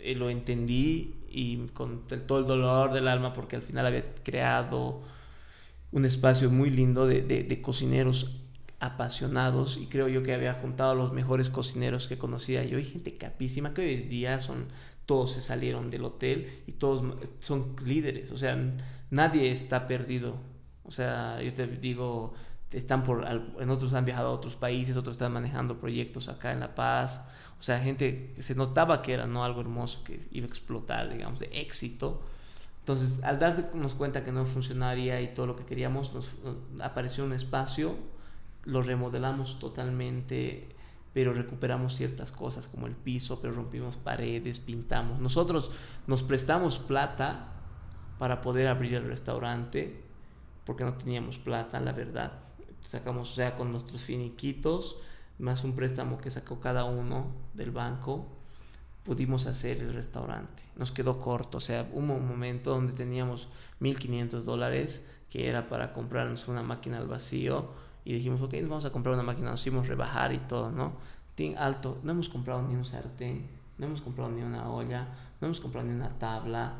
eh, 0.00 0.14
lo 0.14 0.30
entendí 0.30 1.14
y 1.28 1.56
con 1.68 2.02
el- 2.10 2.22
todo 2.24 2.38
el 2.40 2.46
dolor 2.46 2.92
del 2.92 3.08
alma 3.08 3.32
porque 3.32 3.56
al 3.56 3.62
final 3.62 3.86
había 3.86 4.14
creado 4.22 5.02
un 5.92 6.04
espacio 6.04 6.50
muy 6.50 6.70
lindo 6.70 7.06
de, 7.06 7.22
de- 7.22 7.44
de 7.44 7.62
cocineros 7.62 8.40
apasionados 8.80 9.76
y 9.76 9.86
creo 9.86 10.08
yo 10.08 10.22
que 10.22 10.34
había 10.34 10.54
juntado 10.54 10.90
a 10.90 10.94
los 10.94 11.12
mejores 11.12 11.48
cocineros 11.48 12.08
que 12.08 12.18
conocía. 12.18 12.64
Yo 12.64 12.78
y 12.78 12.84
gente 12.84 13.16
capísima 13.16 13.74
que 13.74 13.82
hoy 13.82 13.96
día 13.96 14.40
son 14.40 14.66
todos 15.06 15.32
se 15.32 15.42
salieron 15.42 15.90
del 15.90 16.04
hotel 16.04 16.62
y 16.66 16.72
todos 16.72 17.02
son 17.40 17.76
líderes. 17.84 18.30
O 18.30 18.36
sea 18.36 18.58
nadie 19.10 19.50
está 19.50 19.86
perdido. 19.86 20.36
O 20.84 20.90
sea 20.90 21.40
yo 21.42 21.52
te 21.54 21.66
digo 21.66 22.34
están 22.70 23.04
por 23.04 23.24
en 23.26 23.70
otros 23.70 23.94
han 23.94 24.04
viajado 24.04 24.28
a 24.28 24.32
otros 24.32 24.56
países 24.56 24.96
otros 24.96 25.14
están 25.14 25.32
manejando 25.32 25.78
proyectos 25.78 26.28
acá 26.28 26.52
en 26.52 26.60
La 26.60 26.74
Paz. 26.74 27.26
O 27.60 27.62
sea 27.62 27.80
gente 27.80 28.34
se 28.38 28.54
notaba 28.54 29.02
que 29.02 29.14
era 29.14 29.26
no 29.26 29.44
algo 29.44 29.60
hermoso 29.60 30.04
que 30.04 30.20
iba 30.32 30.46
a 30.46 30.48
explotar 30.48 31.10
digamos 31.10 31.40
de 31.40 31.50
éxito. 31.52 32.22
Entonces, 32.84 33.22
al 33.24 33.38
darnos 33.38 33.94
cuenta 33.94 34.24
que 34.24 34.30
no 34.30 34.44
funcionaría 34.44 35.22
y 35.22 35.28
todo 35.28 35.46
lo 35.46 35.56
que 35.56 35.64
queríamos, 35.64 36.12
nos 36.12 36.36
apareció 36.82 37.24
un 37.24 37.32
espacio, 37.32 37.96
lo 38.64 38.82
remodelamos 38.82 39.58
totalmente, 39.58 40.68
pero 41.12 41.32
recuperamos 41.32 41.94
ciertas 41.96 42.32
cosas 42.32 42.66
como 42.66 42.86
el 42.86 42.94
piso, 42.94 43.40
pero 43.40 43.54
rompimos 43.54 43.96
paredes, 43.96 44.58
pintamos. 44.58 45.20
Nosotros 45.20 45.70
nos 46.06 46.22
prestamos 46.22 46.78
plata 46.78 47.52
para 48.18 48.40
poder 48.40 48.68
abrir 48.68 48.94
el 48.94 49.06
restaurante, 49.06 50.02
porque 50.64 50.84
no 50.84 50.94
teníamos 50.94 51.38
plata, 51.38 51.80
la 51.80 51.92
verdad. 51.92 52.32
Sacamos, 52.80 53.32
o 53.32 53.34
sea, 53.34 53.56
con 53.56 53.70
nuestros 53.70 54.02
finiquitos, 54.02 54.96
más 55.38 55.64
un 55.64 55.74
préstamo 55.74 56.18
que 56.18 56.30
sacó 56.30 56.60
cada 56.60 56.84
uno 56.84 57.26
del 57.54 57.70
banco, 57.70 58.26
pudimos 59.04 59.46
hacer 59.46 59.78
el 59.78 59.92
restaurante. 59.92 60.62
Nos 60.76 60.90
quedó 60.90 61.20
corto, 61.20 61.58
o 61.58 61.60
sea, 61.60 61.88
hubo 61.92 62.14
un 62.14 62.26
momento 62.26 62.70
donde 62.70 62.92
teníamos 62.92 63.48
1.500 63.80 64.42
dólares, 64.42 65.04
que 65.30 65.48
era 65.48 65.68
para 65.68 65.92
comprarnos 65.92 66.48
una 66.48 66.62
máquina 66.62 66.98
al 66.98 67.06
vacío, 67.06 67.70
y 68.04 68.12
dijimos, 68.12 68.40
ok, 68.42 68.54
nos 68.54 68.68
vamos 68.68 68.84
a 68.84 68.90
comprar 68.90 69.14
una 69.14 69.22
máquina, 69.22 69.50
nos 69.50 69.62
fuimos 69.62 69.86
a 69.86 69.88
rebajar 69.88 70.32
y 70.32 70.38
todo, 70.38 70.70
¿no? 70.70 70.92
Tin 71.34 71.56
alto, 71.56 71.98
no 72.02 72.12
hemos 72.12 72.28
comprado 72.28 72.62
ni 72.62 72.74
un 72.74 72.84
sartén, 72.84 73.48
no 73.78 73.86
hemos 73.86 74.02
comprado 74.02 74.30
ni 74.30 74.42
una 74.42 74.68
olla, 74.70 75.08
no 75.40 75.46
hemos 75.46 75.60
comprado 75.60 75.86
ni 75.86 75.94
una 75.94 76.10
tabla. 76.18 76.74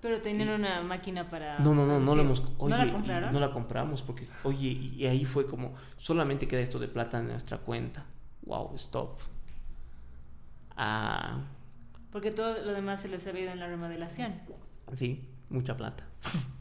Pero 0.00 0.20
tenían 0.20 0.48
una 0.48 0.80
máquina 0.82 1.28
para... 1.28 1.58
No, 1.58 1.74
no, 1.74 1.84
no, 1.84 2.00
no 2.00 2.14
lo 2.14 2.22
hemos... 2.22 2.42
Oye, 2.58 2.70
¿No 2.70 2.76
la 2.76 2.86
y 2.86 2.90
compraron? 2.90 3.32
No 3.32 3.40
la 3.40 3.50
compramos 3.50 4.02
porque, 4.02 4.26
oye, 4.44 4.68
y, 4.68 4.94
y 4.96 5.06
ahí 5.06 5.24
fue 5.24 5.46
como, 5.46 5.74
solamente 5.96 6.48
queda 6.48 6.60
esto 6.60 6.78
de 6.78 6.88
plata 6.88 7.18
en 7.18 7.28
nuestra 7.28 7.58
cuenta. 7.58 8.06
Wow, 8.42 8.74
stop. 8.76 9.18
Ah, 10.76 11.40
Porque 12.12 12.30
todo 12.30 12.62
lo 12.64 12.72
demás 12.72 13.02
se 13.02 13.08
les 13.08 13.26
había 13.26 13.42
ido 13.42 13.52
en 13.52 13.58
la 13.58 13.66
remodelación. 13.66 14.34
Sí, 14.96 15.28
mucha 15.50 15.76
plata. 15.76 16.04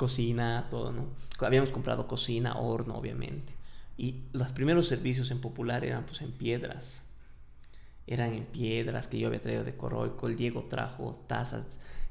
cocina, 0.00 0.66
todo, 0.70 0.92
¿no? 0.92 1.08
Habíamos 1.40 1.68
comprado 1.68 2.08
cocina, 2.08 2.56
horno, 2.58 2.96
obviamente. 2.96 3.52
Y 3.98 4.22
los 4.32 4.48
primeros 4.48 4.86
servicios 4.88 5.30
en 5.30 5.42
Popular 5.42 5.84
eran 5.84 6.06
pues 6.06 6.22
en 6.22 6.32
piedras. 6.32 7.02
Eran 8.06 8.32
en 8.32 8.46
piedras 8.46 9.08
que 9.08 9.18
yo 9.18 9.26
había 9.26 9.42
traído 9.42 9.62
de 9.62 9.76
Coroico. 9.76 10.26
El 10.26 10.36
Diego 10.36 10.64
trajo 10.70 11.22
tazas 11.26 11.66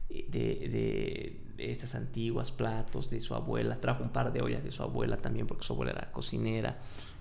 de, 0.08 0.28
de, 0.30 1.42
de 1.58 1.72
estas 1.72 1.96
antiguas, 1.96 2.52
platos 2.52 3.10
de 3.10 3.22
su 3.22 3.34
abuela. 3.34 3.82
Trajo 3.82 4.04
un 4.04 4.12
par 4.12 4.32
de 4.32 4.44
ollas 4.44 4.64
de 4.64 4.70
su 4.70 4.84
abuela 4.84 5.18
también 5.18 5.48
porque 5.48 5.66
su 5.66 5.74
abuela 5.74 5.94
era 5.94 6.12
cocinera. 6.12 6.78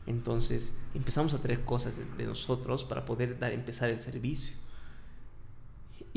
Entonces 0.06 0.76
empezamos 0.94 1.32
a 1.32 1.38
traer 1.38 1.64
cosas 1.64 1.96
de, 1.96 2.04
de 2.04 2.26
nosotros 2.26 2.84
para 2.84 3.06
poder 3.06 3.38
dar, 3.38 3.52
empezar 3.52 3.88
el 3.88 4.00
servicio. 4.00 4.54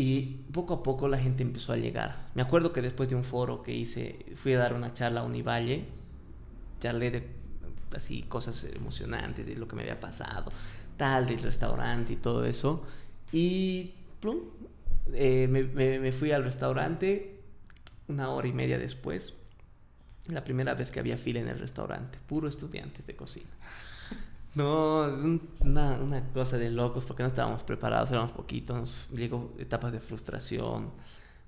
Y 0.02 0.46
poco 0.52 0.74
a 0.74 0.82
poco 0.82 1.08
la 1.08 1.20
gente 1.20 1.44
empezó 1.44 1.74
a 1.74 1.78
llegar. 1.78 2.30
Me 2.34 2.42
acuerdo 2.42 2.74
que 2.74 2.82
después 2.82 3.08
de 3.08 3.16
un 3.16 3.24
foro 3.24 3.62
que 3.62 3.72
hice, 3.72 4.26
fui 4.36 4.54
a 4.54 4.58
dar 4.58 4.74
una 4.74 4.96
charla 4.96 5.22
a 5.22 5.24
Univalle, 5.24 5.86
charlé 6.80 7.12
de 7.12 7.28
así 7.96 8.24
cosas 8.24 8.64
emocionantes, 8.64 9.46
de 9.46 9.56
lo 9.56 9.68
que 9.68 9.76
me 9.76 9.84
había 9.84 10.00
pasado, 10.00 10.52
tal, 10.98 11.28
del 11.28 11.40
restaurante 11.44 12.14
y 12.14 12.16
todo 12.16 12.46
eso. 12.46 12.84
Y 13.32 13.92
plum, 14.20 14.40
eh, 15.14 15.48
me, 15.48 15.64
me- 16.00 16.12
fui 16.12 16.32
al 16.32 16.44
restaurante 16.44 17.40
una 18.08 18.30
hora 18.32 18.48
y 18.48 18.54
media 18.54 18.80
después. 18.80 19.36
La 20.30 20.44
primera 20.44 20.74
vez 20.74 20.90
que 20.90 21.00
había 21.00 21.18
fila 21.18 21.42
en 21.42 21.48
el 21.48 21.60
restaurante, 21.60 22.18
puro 22.28 22.48
estudiantes 22.48 23.06
de 23.06 23.16
cocina. 23.16 23.50
No, 24.54 25.08
es 25.08 25.24
un- 25.24 25.48
una, 25.62 26.30
cosa 26.34 26.58
de 26.58 26.70
locos 26.70 27.06
porque 27.06 27.24
no 27.24 27.30
estábamos 27.30 27.64
preparados, 27.64 28.12
éramos 28.12 28.32
poquitos, 28.34 29.08
llegó 29.14 29.54
etapas 29.58 29.94
de 29.94 30.00
frustración 30.02 30.90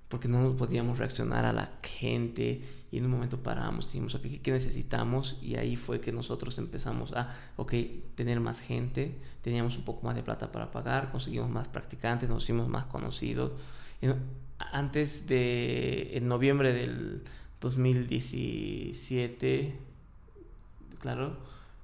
porque 0.07 0.27
no 0.29 0.55
podíamos 0.55 0.99
reaccionar 0.99 1.43
a 1.45 1.51
la 1.53 1.71
gente 1.83 2.61
y 2.91 2.97
en 2.99 3.05
un 3.05 3.11
momento 3.11 3.41
paramos, 3.43 3.87
dijimos, 3.87 4.13
ok, 4.15 4.21
¿qué 4.43 4.51
necesitamos? 4.51 5.39
Y 5.41 5.55
ahí 5.55 5.75
fue 5.75 5.99
que 5.99 6.11
nosotros 6.11 6.57
empezamos 6.59 7.11
a, 7.13 7.35
ok, 7.57 7.73
tener 8.15 8.39
más 8.39 8.61
gente, 8.61 9.17
teníamos 9.41 9.75
un 9.77 9.83
poco 9.85 10.05
más 10.05 10.15
de 10.15 10.21
plata 10.23 10.51
para 10.51 10.69
pagar, 10.71 11.11
conseguimos 11.11 11.49
más 11.49 11.67
practicantes, 11.67 12.29
nos 12.29 12.43
hicimos 12.43 12.69
más 12.69 12.85
conocidos. 12.85 13.51
Antes 14.71 15.27
de, 15.27 16.15
en 16.17 16.27
noviembre 16.27 16.73
del 16.73 17.23
2017, 17.61 19.77
claro, 20.99 21.37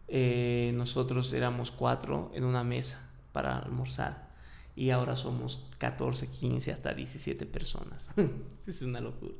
eh, 0.09 0.71
nosotros 0.75 1.31
éramos 1.33 1.71
cuatro 1.71 2.31
en 2.33 2.43
una 2.43 2.63
mesa 2.63 3.09
para 3.31 3.57
almorzar 3.57 4.29
y 4.75 4.91
ahora 4.91 5.15
somos 5.15 5.69
14, 5.77 6.27
15, 6.27 6.71
hasta 6.71 6.93
17 6.93 7.45
personas. 7.45 8.11
es 8.67 8.81
una 8.81 9.01
locura. 9.01 9.33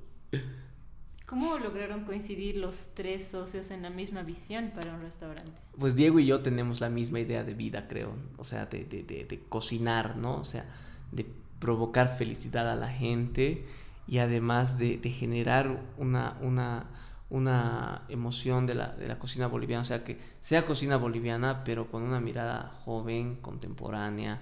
¿Cómo 1.25 1.59
lograron 1.59 2.05
coincidir 2.05 2.57
los 2.57 2.95
tres 2.95 3.27
socios 3.27 3.69
en 3.69 3.83
la 3.83 3.91
misma 3.91 4.23
visión 4.23 4.71
para 4.73 4.95
un 4.95 5.01
restaurante? 5.01 5.61
Pues 5.77 5.95
Diego 5.95 6.19
y 6.19 6.25
yo 6.25 6.41
tenemos 6.41 6.81
la 6.81 6.89
misma 6.89 7.19
idea 7.19 7.43
de 7.43 7.53
vida, 7.53 7.87
creo. 7.87 8.13
O 8.37 8.43
sea, 8.43 8.65
de, 8.65 8.83
de, 8.83 9.03
de, 9.03 9.39
cocinar, 9.47 10.17
¿no? 10.17 10.37
O 10.37 10.45
sea, 10.45 10.65
de 11.11 11.27
provocar 11.59 12.17
felicidad 12.17 12.69
a 12.69 12.75
la 12.75 12.89
gente 12.89 13.63
y 14.07 14.17
además 14.17 14.79
de, 14.79 14.97
generar 14.97 15.79
una, 15.97 16.35
una, 16.41 16.87
una 17.29 18.03
emoción 18.09 18.65
de 18.65 18.75
la, 18.75 18.95
de 18.95 19.07
la 19.07 19.19
cocina 19.19 19.47
boliviana. 19.47 19.81
O 19.81 19.85
sea, 19.85 20.03
que 20.03 20.17
sea 20.41 20.65
cocina 20.65 20.97
boliviana, 20.97 21.63
pero 21.63 21.89
con 21.89 22.03
una 22.03 22.19
mirada 22.19 22.71
joven, 22.83 23.37
contemporánea, 23.41 24.41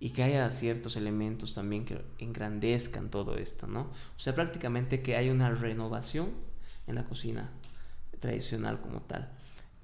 y 0.00 0.10
que 0.10 0.22
haya 0.22 0.50
ciertos 0.50 0.96
elementos 0.96 1.54
también 1.54 1.84
que 1.84 2.00
engrandezcan 2.18 3.10
todo 3.10 3.36
esto, 3.36 3.66
¿no? 3.66 3.80
O 3.80 4.18
sea, 4.18 4.34
prácticamente 4.34 5.02
que 5.02 5.16
hay 5.16 5.30
una 5.30 5.50
renovación 5.50 6.30
en 6.86 6.94
la 6.94 7.04
cocina 7.04 7.50
tradicional 8.20 8.80
como 8.80 9.00
tal. 9.02 9.32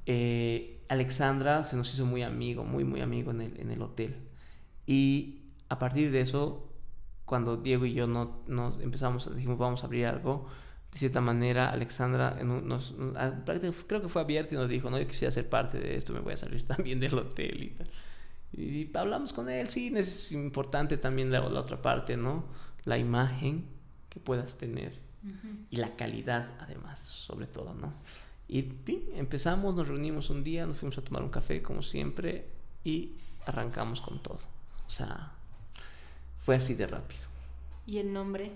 Eh, 0.06 0.84
Alexandra 0.88 1.64
se 1.64 1.76
nos 1.76 1.92
hizo 1.92 2.06
muy 2.06 2.22
amigo, 2.22 2.64
muy, 2.64 2.84
muy 2.84 3.00
amigo 3.00 3.32
en 3.32 3.40
el, 3.40 3.60
en 3.60 3.70
el 3.70 3.82
hotel. 3.82 4.16
Y 4.86 5.40
a 5.68 5.78
partir 5.78 6.12
de 6.12 6.20
eso, 6.20 6.70
cuando 7.24 7.56
Diego 7.56 7.86
y 7.86 7.94
yo 7.94 8.06
no, 8.06 8.42
nos 8.46 8.80
empezamos, 8.80 9.34
dijimos, 9.34 9.58
vamos 9.58 9.82
a 9.82 9.86
abrir 9.86 10.06
algo, 10.06 10.46
de 10.94 11.00
cierta 11.00 11.20
manera, 11.20 11.70
Alexandra 11.70 12.38
nos, 12.44 12.94
creo 13.88 14.00
que 14.00 14.08
fue 14.08 14.22
abierta 14.22 14.54
y 14.54 14.56
nos 14.56 14.68
dijo, 14.68 14.90
no, 14.90 14.98
yo 15.00 15.08
quisiera 15.08 15.32
ser 15.32 15.48
parte 15.48 15.80
de 15.80 15.96
esto, 15.96 16.12
me 16.12 16.20
voy 16.20 16.34
a 16.34 16.36
salir 16.36 16.62
también 16.68 17.00
del 17.00 17.18
hotel 17.18 17.62
y 17.64 17.70
tal. 17.70 17.90
Y 18.52 18.96
hablamos 18.96 19.32
con 19.32 19.50
él, 19.50 19.68
sí, 19.68 19.92
es 19.96 20.30
importante 20.30 20.96
también 20.96 21.32
la, 21.32 21.42
otra 21.42 21.82
parte, 21.82 22.16
¿no? 22.16 22.44
La 22.84 22.96
imagen 22.96 23.64
que 24.08 24.20
puedas 24.20 24.56
tener 24.56 25.00
y 25.68 25.76
la 25.78 25.96
calidad 25.96 26.50
además, 26.60 27.00
sobre 27.00 27.48
todo, 27.48 27.74
¿no? 27.74 27.92
Y 28.46 28.72
empezamos, 29.16 29.74
nos 29.74 29.88
reunimos 29.88 30.30
un 30.30 30.44
día, 30.44 30.64
nos 30.64 30.76
fuimos 30.76 30.96
a 30.98 31.02
tomar 31.02 31.24
un 31.24 31.30
café 31.30 31.60
como 31.60 31.82
siempre 31.82 32.46
y 32.84 33.16
arrancamos 33.46 34.00
con 34.00 34.22
todo. 34.22 34.38
O 34.86 34.90
sea, 34.90 35.32
fue 36.38 36.54
así 36.54 36.74
de 36.74 36.86
rápido. 36.86 37.22
¿Y 37.84 37.98
el 37.98 38.12
nombre? 38.12 38.52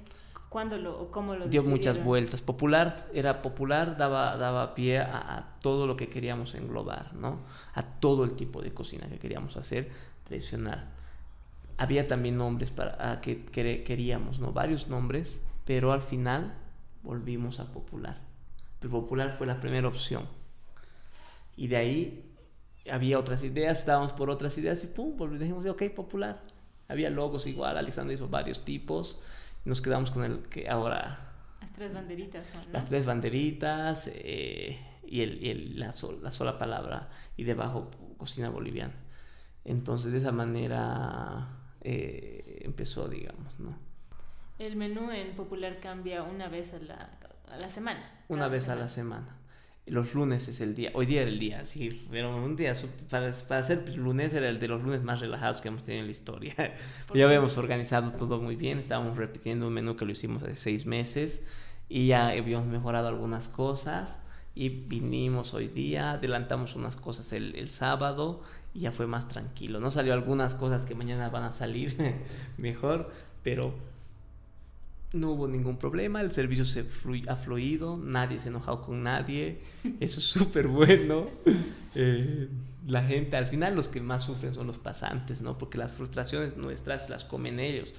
¿Cuándo 0.49 0.79
lo, 0.79 0.99
o 0.99 1.11
cómo 1.11 1.35
lo 1.35 1.47
Dio 1.47 1.63
muchas 1.63 2.03
vueltas. 2.03 2.41
Popular 2.41 3.09
era 3.13 3.43
popular, 3.43 3.99
daba, 3.99 4.37
daba 4.37 4.75
pie 4.75 4.99
a, 4.99 5.57
todo 5.61 5.87
lo 5.87 5.95
que 5.97 6.09
queríamos 6.09 6.55
englobar, 6.55 7.13
¿no? 7.15 7.41
A 7.75 7.83
todo 7.83 8.25
el 8.25 8.33
tipo 8.33 8.63
de 8.63 8.73
cocina 8.73 9.09
que 9.09 9.19
queríamos 9.19 9.59
hacer 9.59 9.91
tradicional. 10.25 10.89
Había 11.77 12.09
también 12.09 12.39
nombres 12.39 12.71
para 12.71 13.21
que, 13.21 13.45
queríamos, 13.45 14.39
¿no? 14.39 14.53
Varios 14.53 14.89
nombres, 14.89 15.39
pero 15.67 15.93
al 15.93 16.01
final 16.01 16.55
volvimos 17.03 17.61
a 17.61 17.67
popular. 17.67 18.19
El 18.81 18.89
popular 18.89 19.33
fue 19.33 19.47
la 19.47 19.61
primera 19.61 19.87
opción. 19.87 20.23
Y 21.57 21.67
de 21.67 21.77
ahí 21.77 22.35
había 22.91 23.19
otras 23.19 23.43
ideas, 23.43 23.81
estábamos 23.81 24.15
por 24.15 24.31
otras 24.31 24.57
ideas 24.57 24.83
y 24.83 24.87
pum, 24.87 25.15
dijimos, 25.39 25.67
ok, 25.67 25.91
popular. 25.95 26.41
Había 26.89 27.11
logos 27.11 27.47
igual, 27.47 27.77
Alexander 27.77 28.15
hizo 28.15 28.29
varios 28.29 28.65
tipos 28.65 29.21
nos 29.69 29.83
quedamos 29.83 30.11
con 30.11 30.25
el 30.25 30.43
que 30.49 30.69
ahora... 30.69 31.19
Las 31.61 31.73
tres 31.73 31.93
banderitas 31.93 32.49
son, 32.49 32.73
Las 32.73 32.87
tres 32.87 33.05
banderitas 33.05 34.11
eh, 34.15 34.81
y, 35.07 35.21
el, 35.21 35.45
y 35.45 35.51
el, 35.51 35.79
la, 35.79 35.95
la, 36.23 36.31
sola 36.33 36.59
palabra 36.59 37.11
y 37.37 37.45
debajo 37.45 37.91
cocina 38.17 38.49
boliviana. 38.49 38.95
Entonces 39.65 40.11
de 40.13 40.19
esa 40.19 40.33
manera 40.33 41.49
eh, 41.83 42.63
empezó, 42.63 43.09
digamos, 43.09 43.61
¿no? 43.61 43.77
El 44.59 44.77
menú 44.77 45.11
en 45.11 45.37
Popular 45.37 45.79
cambia 45.81 46.23
una 46.23 46.49
vez 46.49 46.73
a 46.73 46.79
la, 46.79 47.11
a 47.53 47.57
la 47.59 47.71
semana. 47.71 48.25
Una 48.29 48.49
vez 48.49 48.69
a 48.71 48.75
la 48.75 48.89
semana 48.89 49.37
los 49.90 50.14
lunes 50.14 50.48
es 50.48 50.61
el 50.61 50.74
día, 50.74 50.90
hoy 50.94 51.07
día 51.07 51.22
era 51.22 51.31
el 51.31 51.38
día, 51.38 51.64
sí, 51.64 52.07
pero 52.11 52.37
un 52.37 52.57
día, 52.57 52.74
para, 53.11 53.33
para 53.35 53.62
ser 53.62 53.96
lunes 53.96 54.33
era 54.33 54.48
el 54.48 54.59
de 54.59 54.68
los 54.68 54.83
lunes 54.83 55.03
más 55.03 55.20
relajados 55.20 55.61
que 55.61 55.68
hemos 55.68 55.83
tenido 55.83 56.03
en 56.03 56.07
la 56.07 56.12
historia. 56.12 56.55
ya 57.14 57.24
habíamos 57.24 57.57
organizado 57.59 58.12
todo 58.12 58.40
muy 58.40 58.57
bien, 58.57 58.79
estábamos 58.79 59.16
repitiendo 59.16 59.66
un 59.66 59.74
menú 59.74 59.96
que 59.96 60.05
lo 60.05 60.12
hicimos 60.12 60.42
hace 60.42 60.57
seis 60.57 60.87
meses 60.87 61.42
y 61.88 62.09
ya 62.09 62.29
habíamos 62.29 62.66
mejorado 62.66 63.09
algunas 63.09 63.48
cosas 63.48 64.20
y 64.55 64.68
vinimos 64.70 65.55
hoy 65.55 65.68
día, 65.68 66.12
adelantamos 66.12 66.74
unas 66.74 66.96
cosas 66.96 67.33
el, 67.33 67.55
el 67.55 67.70
sábado 67.70 68.42
y 68.74 68.81
ya 68.81 68.92
fue 68.92 69.07
más 69.07 69.29
tranquilo. 69.29 69.81
No 69.81 69.90
salió 69.90 70.12
algunas 70.12 70.55
cosas 70.55 70.83
que 70.83 70.94
mañana 70.94 71.29
van 71.31 71.44
a 71.44 71.53
salir 71.53 71.96
mejor, 72.57 73.11
pero 73.42 73.74
no 75.12 75.31
hubo 75.31 75.49
ningún 75.49 75.79
problema, 75.79 76.21
el 76.21 76.33
servicio 76.33 76.64
se 76.64 76.85
ha 77.29 77.37
fluido, 77.37 77.97
nadie 77.97 78.38
se 78.40 78.49
ha 78.49 78.51
enojado 78.51 78.83
con 78.83 79.03
nadie, 79.03 79.61
eso 80.01 80.21
es 80.21 80.27
súper 80.27 80.68
bueno. 80.68 81.29
Eh, 81.94 82.49
la 82.87 83.03
gente, 83.03 83.37
al 83.37 83.47
final 83.47 83.75
los 83.75 83.88
que 83.88 84.01
más 84.01 84.25
sufren 84.25 84.55
son 84.55 84.66
los 84.66 84.79
pasantes, 84.79 85.42
¿no? 85.42 85.59
Porque 85.59 85.79
las 85.79 85.92
frustraciones 85.92 86.57
nuestras 86.57 87.11
las 87.11 87.25
comen 87.25 87.61
ellos, 87.61 87.92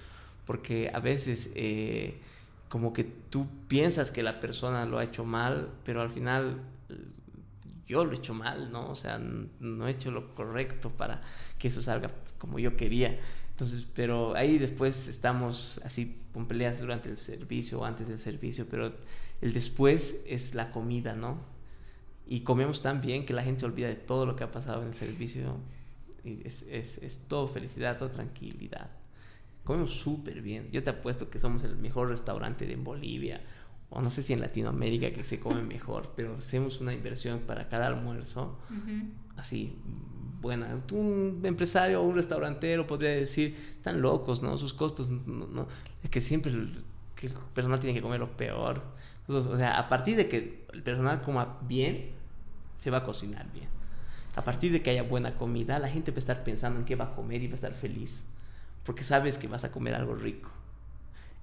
porque 0.45 0.91
a 0.93 1.00
veces 1.00 1.52
eh, 1.56 2.19
como 2.69 2.93
que 2.93 3.04
tú 3.04 3.48
piensas 3.67 4.12
que 4.12 4.24
la 4.24 4.39
persona 4.39 4.86
lo 4.86 5.00
ha 5.00 5.04
hecho 5.04 5.26
mal, 5.26 5.69
pero 5.84 6.02
al 6.02 6.10
final 6.10 6.62
yo 7.89 8.06
lo 8.06 8.12
he 8.12 8.15
hecho 8.17 8.36
mal, 8.36 8.72
¿no? 8.72 8.89
O 8.91 8.95
sea, 8.95 9.19
no 9.19 9.88
he 9.88 9.91
hecho 9.91 10.12
lo 10.12 10.36
correcto 10.36 10.91
para 10.91 11.22
que 11.58 11.69
eso 11.69 11.82
salga 11.82 12.12
como 12.38 12.60
yo 12.60 12.78
quería. 12.78 13.19
Entonces, 13.60 13.86
pero 13.93 14.36
ahí 14.36 14.58
después 14.58 15.10
estamos 15.10 15.82
así 15.84 16.15
con 16.34 16.48
peleas 16.48 16.80
durante 16.80 17.10
el 17.10 17.17
servicio 17.17 17.82
o 17.82 17.84
antes 17.84 18.08
del 18.08 18.17
servicio, 18.17 18.65
pero 18.69 18.93
el 19.41 19.52
después 19.52 20.24
es 20.26 20.56
la 20.56 20.72
comida, 20.72 21.13
¿no? 21.13 21.39
Y 22.26 22.39
comemos 22.39 22.82
tan 22.82 23.02
bien 23.02 23.26
que 23.26 23.34
la 23.34 23.43
gente 23.43 23.60
se 23.60 23.65
olvida 23.65 23.89
de 23.89 23.95
todo 23.95 24.26
lo 24.26 24.38
que 24.38 24.45
ha 24.45 24.52
pasado 24.52 24.82
en 24.82 24.88
el 24.88 24.93
servicio. 24.93 25.58
Y 26.24 26.39
es, 26.48 26.69
es, 26.69 27.00
es 27.00 27.28
todo 27.28 27.50
felicidad, 27.50 27.98
todo 27.98 28.10
tranquilidad. 28.10 28.91
Comemos 29.65 29.91
súper 29.91 30.41
bien. 30.41 30.72
Yo 30.72 30.82
te 30.82 30.91
apuesto 30.91 31.30
que 31.30 31.41
somos 31.41 31.62
el 31.65 31.76
mejor 31.76 32.08
restaurante 32.08 32.65
de 32.65 32.78
Bolivia, 32.78 33.41
o 33.89 34.02
no 34.02 34.10
sé 34.10 34.24
si 34.24 34.32
en 34.32 34.39
Latinoamérica 34.39 35.12
que 35.12 35.26
se 35.26 35.41
come 35.41 35.63
mejor, 35.63 36.13
pero 36.15 36.36
hacemos 36.36 36.80
una 36.80 36.93
inversión 36.93 37.41
para 37.41 37.67
cada 37.67 37.88
almuerzo, 37.88 38.58
así 39.36 39.76
buena. 40.41 40.78
Un 40.91 41.41
empresario 41.43 42.02
o 42.02 42.06
un 42.06 42.15
restaurantero 42.15 42.88
podría 42.88 43.12
decir, 43.12 43.56
están 43.78 44.02
locos, 44.02 44.41
¿no? 44.41 44.58
Sus 44.58 44.73
costos, 44.73 45.10
no, 45.10 45.67
es 46.04 46.10
que 46.10 46.21
siempre 46.21 46.52
el, 46.52 46.84
personal 47.54 47.80
tiene 47.80 47.93
que 47.93 48.02
comer 48.02 48.19
lo 48.19 48.36
peor. 48.36 48.82
o 49.28 49.58
sea, 49.58 49.78
a 49.78 49.89
partir 49.89 50.15
de 50.15 50.28
que 50.28 50.65
el 50.73 50.84
personal 50.84 51.21
coma 51.21 51.58
bien, 51.62 52.12
se 52.78 52.89
va 52.89 52.99
a 52.99 53.04
cocinar 53.04 53.52
bien. 53.52 53.67
A 54.36 54.41
partir 54.41 54.71
de 54.71 54.82
que 54.82 54.89
haya 54.89 55.04
buena 55.04 55.36
comida, 55.36 55.80
la 55.80 55.89
gente 55.89 56.12
va 56.12 56.15
a 56.15 56.19
estar 56.19 56.43
pensando 56.43 56.80
en 56.80 56.86
qué 56.86 56.95
va 56.95 57.06
a 57.06 57.15
comer 57.15 57.43
y 57.43 57.47
va 57.47 57.54
a 57.54 57.56
estar 57.56 57.73
feliz, 57.73 58.23
porque 58.86 59.04
sabes 59.04 59.38
que 59.38 59.47
vas 59.47 59.65
a 59.65 59.71
comer 59.71 59.95
algo 59.95 60.15
rico. 60.15 60.49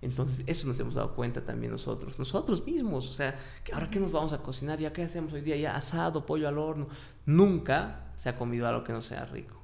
Entonces, 0.03 0.45
eso 0.47 0.69
nos 0.69 0.79
hemos 0.79 0.95
dado 0.95 1.15
cuenta 1.15 1.45
también 1.45 1.73
nosotros, 1.73 2.19
nosotros 2.19 2.65
mismos, 2.65 3.11
o 3.11 3.13
sea, 3.13 3.39
que 3.65 3.73
ahora 3.73 3.91
qué 3.91 3.99
nos 3.99 4.13
vamos 4.13 4.33
a 4.33 4.39
cocinar, 4.43 4.79
ya 4.79 4.93
qué 4.93 5.03
hacemos 5.03 5.33
hoy 5.33 5.41
día, 5.41 5.57
ya 5.57 5.75
asado, 5.75 6.25
pollo 6.25 6.49
al 6.49 6.59
horno. 6.59 6.89
Nunca 7.25 8.06
se 8.17 8.29
ha 8.29 8.37
comido 8.37 8.67
algo 8.67 8.85
que 8.85 8.93
no 8.93 9.03
sea 9.03 9.25
rico. 9.27 9.61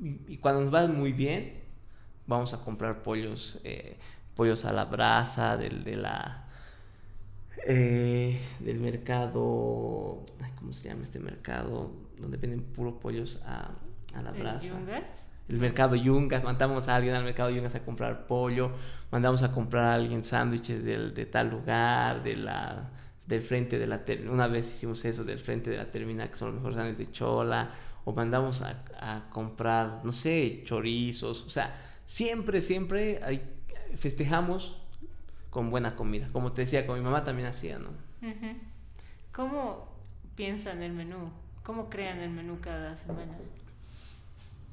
Y, 0.00 0.36
cuando 0.38 0.62
nos 0.62 0.72
va 0.72 0.86
muy 0.86 1.12
bien, 1.12 1.54
vamos 2.26 2.54
a 2.54 2.58
comprar 2.58 3.02
pollos, 3.02 3.60
eh, 3.64 3.98
pollos 4.34 4.64
a 4.64 4.72
la 4.72 4.84
brasa, 4.84 5.56
del, 5.56 5.82
de 5.82 5.96
la, 5.96 6.44
eh, 7.66 8.40
del 8.60 8.78
mercado, 8.78 10.24
¿cómo 10.58 10.72
se 10.72 10.88
llama 10.88 11.02
este 11.02 11.18
mercado? 11.18 11.90
Donde 12.18 12.36
venden 12.36 12.62
puros 12.62 12.94
pollos 12.94 13.42
a, 13.44 13.70
a 14.14 14.22
la 14.22 14.30
brasa. 14.30 14.68
El 15.48 15.58
mercado 15.58 15.96
Yungas, 15.96 16.44
mandamos 16.44 16.88
a 16.88 16.96
alguien 16.96 17.14
al 17.14 17.24
mercado 17.24 17.50
Yungas 17.50 17.74
a 17.74 17.80
comprar 17.80 18.26
pollo, 18.26 18.70
mandamos 19.10 19.42
a 19.42 19.50
comprar 19.50 19.84
a 19.84 19.94
alguien 19.94 20.22
sándwiches 20.22 20.84
de 20.84 21.26
tal 21.26 21.48
lugar, 21.50 22.22
de 22.22 22.36
la 22.36 22.90
del 23.28 23.42
frente 23.42 23.78
de 23.78 23.86
la 23.86 24.02
una 24.30 24.48
vez 24.48 24.70
hicimos 24.70 25.04
eso 25.04 25.22
del 25.22 25.38
frente 25.38 25.70
de 25.70 25.76
la 25.76 25.90
terminal 25.90 26.30
que 26.30 26.38
son 26.38 26.48
los 26.48 26.56
mejores 26.56 26.76
sándwiches 26.76 27.06
de 27.06 27.12
chola 27.12 27.70
o 28.06 28.12
mandamos 28.12 28.62
a, 28.62 28.82
a, 28.98 29.28
comprar 29.30 30.00
no 30.02 30.12
sé 30.12 30.62
chorizos 30.64 31.44
o 31.44 31.50
sea 31.50 31.78
siempre 32.06 32.62
siempre 32.62 33.20
hay, 33.22 33.42
festejamos 33.96 34.80
con 35.50 35.70
buena 35.70 35.94
comida 35.94 36.28
como 36.32 36.52
te 36.52 36.62
decía 36.62 36.86
con 36.86 36.98
mi 36.98 37.04
mamá 37.04 37.22
también 37.22 37.48
hacía 37.48 37.78
no 37.78 37.90
cómo 39.30 39.86
piensan 40.34 40.82
el 40.82 40.94
menú 40.94 41.30
cómo 41.62 41.90
crean 41.90 42.20
el 42.20 42.30
menú 42.30 42.58
cada 42.62 42.96
semana 42.96 43.36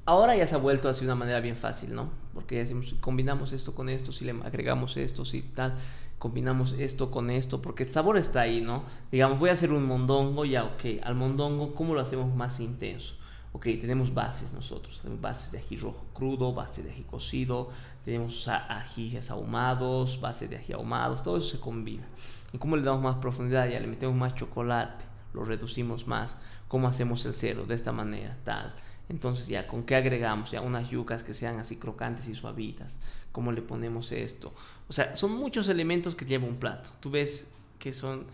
ahora 0.06 0.34
ya 0.34 0.46
se 0.46 0.54
ha 0.54 0.58
vuelto 0.58 0.88
así 0.88 1.00
de 1.00 1.08
una 1.08 1.14
manera 1.14 1.40
bien 1.40 1.58
fácil 1.58 1.94
no 1.94 2.08
porque 2.32 2.56
decimos 2.56 2.94
combinamos 3.02 3.52
esto 3.52 3.74
con 3.74 3.90
esto 3.90 4.12
si 4.12 4.24
le 4.24 4.30
agregamos 4.30 4.96
esto 4.96 5.24
y 5.30 5.42
tal 5.42 5.76
combinamos 6.18 6.72
esto 6.78 7.10
con 7.10 7.30
esto, 7.30 7.60
porque 7.60 7.84
el 7.84 7.92
sabor 7.92 8.16
está 8.16 8.40
ahí, 8.40 8.60
¿no? 8.60 8.84
Digamos, 9.12 9.38
voy 9.38 9.50
a 9.50 9.52
hacer 9.52 9.72
un 9.72 9.86
mondongo, 9.86 10.44
ya, 10.44 10.64
ok, 10.64 11.02
al 11.02 11.14
mondongo, 11.14 11.74
¿cómo 11.74 11.94
lo 11.94 12.00
hacemos 12.00 12.34
más 12.34 12.60
intenso? 12.60 13.16
Ok, 13.52 13.64
tenemos 13.80 14.12
bases 14.12 14.52
nosotros, 14.52 15.00
tenemos 15.00 15.20
bases 15.20 15.52
de 15.52 15.58
ají 15.58 15.76
rojo 15.76 16.04
crudo, 16.12 16.52
bases 16.52 16.84
de 16.84 16.90
ají 16.90 17.04
cocido, 17.04 17.70
tenemos 18.04 18.48
ajíes 18.48 19.30
ahumados, 19.30 20.20
bases 20.20 20.50
de 20.50 20.56
ají 20.56 20.72
ahumados, 20.72 21.22
todo 21.22 21.38
eso 21.38 21.56
se 21.56 21.60
combina. 21.60 22.04
¿Y 22.52 22.58
cómo 22.58 22.76
le 22.76 22.82
damos 22.82 23.02
más 23.02 23.16
profundidad? 23.16 23.68
Ya 23.68 23.80
le 23.80 23.86
metemos 23.86 24.14
más 24.14 24.34
chocolate, 24.34 25.04
lo 25.32 25.44
reducimos 25.44 26.06
más. 26.06 26.36
¿Cómo 26.68 26.88
hacemos 26.88 27.24
el 27.26 27.34
cero? 27.34 27.64
De 27.66 27.74
esta 27.74 27.92
manera, 27.92 28.36
tal. 28.44 28.74
Entonces 29.08 29.46
ya, 29.46 29.66
¿con 29.66 29.84
qué 29.84 29.94
agregamos? 29.96 30.50
Ya 30.50 30.60
unas 30.60 30.90
yucas 30.90 31.22
que 31.22 31.34
sean 31.34 31.58
así 31.58 31.76
crocantes 31.76 32.28
y 32.28 32.34
suavitas. 32.34 32.98
¿Cómo 33.32 33.52
le 33.52 33.62
ponemos 33.62 34.10
esto? 34.12 34.52
O 34.88 34.92
sea, 34.92 35.14
son 35.14 35.32
muchos 35.32 35.68
elementos 35.68 36.14
que 36.14 36.24
lleva 36.24 36.46
un 36.46 36.56
plato. 36.56 36.90
Tú 37.00 37.10
ves 37.10 37.48
que 37.78 37.92
son... 37.92 38.26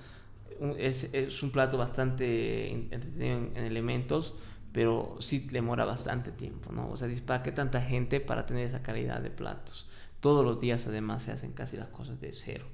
es, 0.78 1.42
un 1.42 1.50
plato 1.50 1.76
bastante 1.76 2.70
entretenido 2.70 3.38
en, 3.54 3.56
elementos, 3.66 4.34
pero 4.72 5.16
sí 5.20 5.40
demora 5.40 5.84
bastante 5.84 6.32
tiempo, 6.32 6.72
¿no? 6.72 6.90
O 6.90 6.96
sea, 6.96 7.08
¿para 7.26 7.42
qué 7.42 7.52
tanta 7.52 7.82
gente 7.82 8.20
para 8.20 8.46
tener 8.46 8.66
esa 8.66 8.82
calidad 8.82 9.20
de 9.20 9.30
platos? 9.30 9.88
Todos 10.20 10.44
los 10.44 10.60
días 10.60 10.86
además 10.86 11.24
se 11.24 11.32
hacen 11.32 11.52
casi 11.52 11.76
las 11.76 11.88
cosas 11.88 12.20
de 12.20 12.32
cero. 12.32 12.64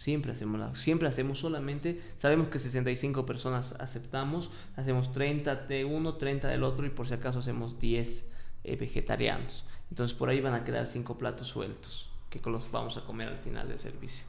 Siempre 0.00 0.32
hacemos, 0.32 0.78
siempre 0.78 1.08
hacemos 1.08 1.40
solamente, 1.40 2.00
sabemos 2.16 2.48
que 2.48 2.58
65 2.58 3.26
personas 3.26 3.74
aceptamos, 3.78 4.50
hacemos 4.74 5.12
30 5.12 5.56
de 5.56 5.84
uno, 5.84 6.14
30 6.14 6.48
del 6.48 6.62
otro 6.62 6.86
y 6.86 6.88
por 6.88 7.06
si 7.06 7.12
acaso 7.12 7.40
hacemos 7.40 7.78
10 7.78 8.30
eh, 8.64 8.76
vegetarianos. 8.76 9.66
Entonces 9.90 10.16
por 10.16 10.30
ahí 10.30 10.40
van 10.40 10.54
a 10.54 10.64
quedar 10.64 10.86
5 10.86 11.18
platos 11.18 11.48
sueltos 11.48 12.08
que 12.30 12.40
los 12.48 12.70
vamos 12.70 12.96
a 12.96 13.04
comer 13.04 13.28
al 13.28 13.36
final 13.36 13.68
del 13.68 13.78
servicio. 13.78 14.24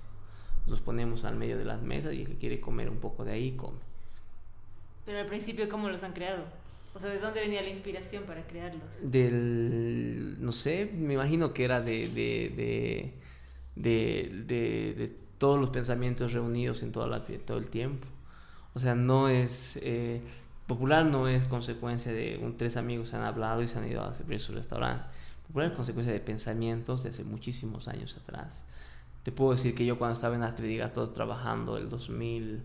Los 0.68 0.82
ponemos 0.82 1.24
al 1.24 1.38
medio 1.38 1.58
de 1.58 1.64
las 1.64 1.82
mesas 1.82 2.16
y 2.16 2.24
el 2.24 2.28
que 2.28 2.36
quiere 2.36 2.60
comer 2.60 2.90
un 2.90 2.98
poco 2.98 3.24
de 3.24 3.32
ahí 3.32 3.52
come. 3.52 3.80
Pero 5.06 5.20
al 5.20 5.28
principio, 5.28 5.70
¿cómo 5.70 5.88
los 5.88 6.04
han 6.04 6.12
creado? 6.12 6.44
O 6.94 7.00
sea, 7.00 7.12
¿de 7.12 7.20
dónde 7.20 7.40
venía 7.40 7.62
la 7.62 7.70
inspiración 7.70 8.26
para 8.26 8.46
crearlos? 8.46 9.10
Del, 9.10 10.36
no 10.38 10.52
sé, 10.52 10.92
me 10.94 11.14
imagino 11.14 11.54
que 11.54 11.64
era 11.64 11.80
de, 11.80 12.10
de, 12.10 13.14
de, 13.78 14.44
de 14.46 15.21
todos 15.42 15.60
los 15.60 15.72
pensamientos 15.72 16.34
reunidos 16.34 16.84
en 16.84 16.92
toda 16.92 17.08
la, 17.08 17.26
todo 17.26 17.58
el 17.58 17.72
tiempo. 17.72 18.06
O 18.76 18.80
sea, 18.80 18.94
no 18.94 19.28
es... 19.28 19.80
Eh, 19.82 20.22
popular 20.68 21.04
no 21.04 21.28
es 21.28 21.46
consecuencia 21.46 22.14
de 22.14 22.40
un, 22.40 22.58
tres 22.58 22.78
amigos 22.78 23.10
se 23.10 23.16
han 23.16 23.24
hablado 23.24 23.64
y 23.64 23.68
se 23.68 23.80
han 23.80 23.90
ido 23.90 24.04
a 24.04 24.14
servir 24.14 24.40
su 24.40 24.54
restaurante. 24.54 25.04
Popular 25.48 25.72
es 25.72 25.76
consecuencia 25.76 26.14
de 26.14 26.20
pensamientos 26.20 27.02
de 27.02 27.10
hace 27.10 27.24
muchísimos 27.24 27.88
años 27.88 28.16
atrás. 28.22 28.66
Te 29.24 29.32
puedo 29.32 29.54
decir 29.54 29.74
que 29.74 29.84
yo 29.84 29.98
cuando 29.98 30.14
estaba 30.14 30.36
en 30.36 30.44
Astridigas 30.44 30.94
todos 30.94 31.12
trabajando 31.12 31.76
el 31.76 31.90
2000, 31.90 32.62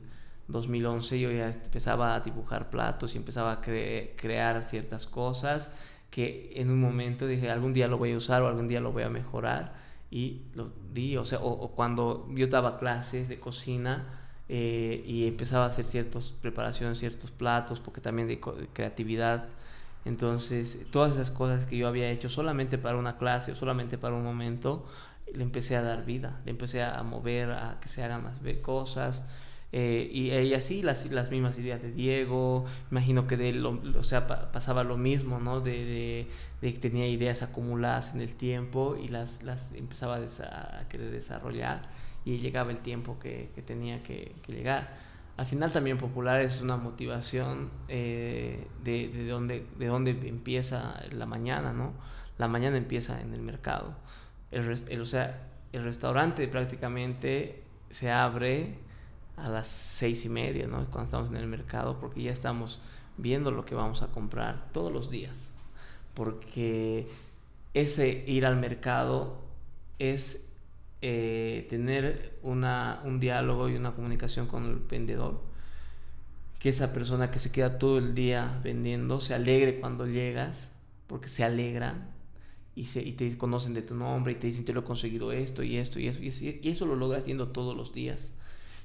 2011 0.49 1.19
yo 1.19 1.31
ya 1.31 1.49
empezaba 1.49 2.15
a 2.15 2.21
dibujar 2.21 2.69
platos 2.69 3.15
y 3.15 3.17
empezaba 3.19 3.53
a 3.53 3.61
crear 3.63 4.63
ciertas 4.65 5.07
cosas 5.07 5.75
que 6.11 6.53
en 6.57 6.71
un 6.71 6.79
momento 6.79 7.27
dije 7.27 7.51
algún 7.51 7.73
día 7.73 7.87
lo 7.87 7.97
voy 7.97 8.13
a 8.13 8.19
usar 8.19 8.43
o 8.43 8.49
algún 8.49 8.69
día 8.69 8.81
lo 8.81 8.93
voy 8.93 9.05
a 9.05 9.09
mejorar 9.09 9.86
y 10.11 10.43
lo 10.55 10.71
di, 10.93 11.17
o 11.17 11.25
sea, 11.25 11.41
o, 11.41 11.69
cuando 11.73 12.29
yo 12.35 12.47
daba 12.47 12.79
clases 12.79 13.29
de 13.29 13.41
cocina 13.41 14.05
eh, 14.49 15.03
y 15.07 15.27
empezaba 15.27 15.65
a 15.65 15.69
hacer 15.69 15.87
ciertas 15.87 16.33
preparaciones, 16.33 16.99
ciertos 16.99 17.31
platos, 17.31 17.81
porque 17.81 18.01
también 18.01 18.29
de, 18.29 18.41
creatividad, 18.73 19.49
entonces 20.05 20.87
todas 20.91 21.15
esas 21.15 21.31
cosas 21.31 21.67
que 21.67 21.77
yo 21.77 21.89
había 21.89 22.11
hecho 22.11 22.29
solamente 22.29 22.79
para 22.79 22.97
una 22.97 23.17
clase 23.19 23.53
o 23.53 23.57
solamente 23.57 23.99
para 23.99 24.15
un 24.15 24.23
momento, 24.23 24.87
le 25.35 25.43
empecé 25.43 25.77
a 25.77 25.83
dar 25.83 26.05
vida, 26.05 26.41
le 26.45 26.53
empecé 26.53 26.83
a 26.85 27.03
mover, 27.03 27.51
a 27.51 27.79
que 27.81 27.89
se 27.89 28.03
hagan 28.05 28.23
más 28.23 28.41
cosas. 28.63 29.25
Eh, 29.73 30.09
y, 30.13 30.31
y, 30.31 30.55
así 30.55 30.83
las, 30.83 31.11
las 31.11 31.31
mismas 31.31 31.59
ideas 31.59 31.83
de 31.83 31.93
Diego, 31.93 32.65
imagino 32.91 33.27
que 33.27 33.37
de 33.37 33.51
él, 33.51 33.67
o 33.67 34.03
sea, 34.03 34.27
pasaba 34.27 34.85
lo 34.85 34.97
mismo, 34.97 35.41
¿no? 35.41 35.61
De, 35.61 36.29
de, 36.61 36.73
que 36.73 36.79
tenía 36.79 37.07
ideas 37.09 37.43
acumuladas 37.43 38.15
en 38.15 38.21
el 38.21 38.35
tiempo 38.35 38.97
y 38.97 39.09
las, 39.09 39.43
las 39.43 39.73
empezaba 39.73 40.17
a, 40.17 40.89
querer 40.89 41.11
desarrollar 41.11 41.89
y 42.25 42.39
llegaba 42.39 42.71
el 42.71 42.81
tiempo 42.81 43.19
que, 43.19 43.51
que 43.55 43.63
tenía 43.63 44.03
que, 44.03 44.35
llegar. 44.47 44.97
Al 45.37 45.47
final 45.47 45.71
también 45.71 45.99
popular 45.99 46.41
es 46.41 46.63
una 46.63 46.77
motivación 46.77 47.71
eh, 47.89 48.67
de, 48.83 49.09
de, 49.09 49.27
donde, 49.27 49.67
de 49.79 49.87
donde 49.87 50.11
empieza 50.27 51.03
la 51.13 51.27
mañana, 51.27 51.73
¿no? 51.73 51.93
La 52.39 52.49
mañana 52.49 52.77
empieza 52.77 53.21
en 53.21 53.35
el 53.35 53.43
mercado. 53.43 53.95
El, 54.51 55.01
o 55.01 55.05
sea, 55.05 55.49
el 55.73 55.85
restaurante 55.85 56.47
prácticamente 56.49 57.63
se 57.91 58.11
abre 58.11 58.79
a 59.37 59.49
las 59.49 59.69
seis 59.69 60.25
y 60.25 60.29
media, 60.29 60.67
¿no? 60.67 60.85
Cuando 60.87 61.05
estamos 61.05 61.29
en 61.31 61.37
el 61.37 61.47
mercado, 61.47 61.99
porque 62.01 62.23
ya 62.23 62.33
estamos 62.33 62.81
viendo 63.19 63.51
lo 63.51 63.65
que 63.65 63.75
vamos 63.75 64.03
a 64.03 64.09
comprar 64.09 64.71
todos 64.73 64.93
los 64.93 65.11
días. 65.11 65.49
Porque 66.15 67.09
ese 67.75 68.25
ir 68.27 68.47
al 68.47 68.57
mercado 68.57 69.39
es 69.99 70.51
eh, 71.03 71.67
tener 71.69 72.39
una, 72.43 73.01
un 73.05 73.21
diálogo 73.21 73.69
y 73.69 73.77
una 73.77 73.95
comunicación 73.95 74.47
con 74.47 74.65
el 74.65 74.77
vendedor. 74.77 75.41
Que 76.59 76.71
esa 76.71 76.95
persona 76.95 77.31
que 77.31 77.39
se 77.39 77.53
queda 77.53 77.79
todo 77.79 77.99
el 77.99 78.15
día 78.15 78.59
vendiendo 78.65 79.21
se 79.21 79.35
alegre 79.35 79.79
cuando 79.79 80.07
llegas, 80.07 80.71
porque 81.07 81.29
se 81.29 81.45
alegran 81.45 82.11
y, 82.75 82.87
se, 82.87 83.03
y 83.03 83.13
te 83.13 83.37
conocen 83.37 83.75
de 83.75 83.83
tu 83.83 83.95
nombre 83.95 84.33
y 84.33 84.37
te 84.37 84.47
dicen, 84.47 84.65
te 84.65 84.73
lo 84.73 84.81
he 84.81 84.85
conseguido 84.85 85.33
esto 85.33 85.63
y 85.63 85.77
esto 85.77 86.01
y 86.01 86.09
eso. 86.09 86.23
Y, 86.23 86.61
y 86.63 86.69
eso 86.71 86.87
lo 86.87 86.97
logras 86.97 87.21
haciendo 87.21 87.49
todos 87.49 87.77
los 87.77 87.93
días 87.93 88.36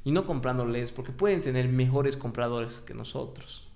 y 0.03 0.11
no 0.11 0.25
comprándoles, 0.25 0.91
porque 0.91 1.11
pueden 1.11 1.41
tener 1.41 1.67
mejores 1.69 2.17
compradores 2.17 2.79
que 2.79 2.93
nosotros. 2.93 3.67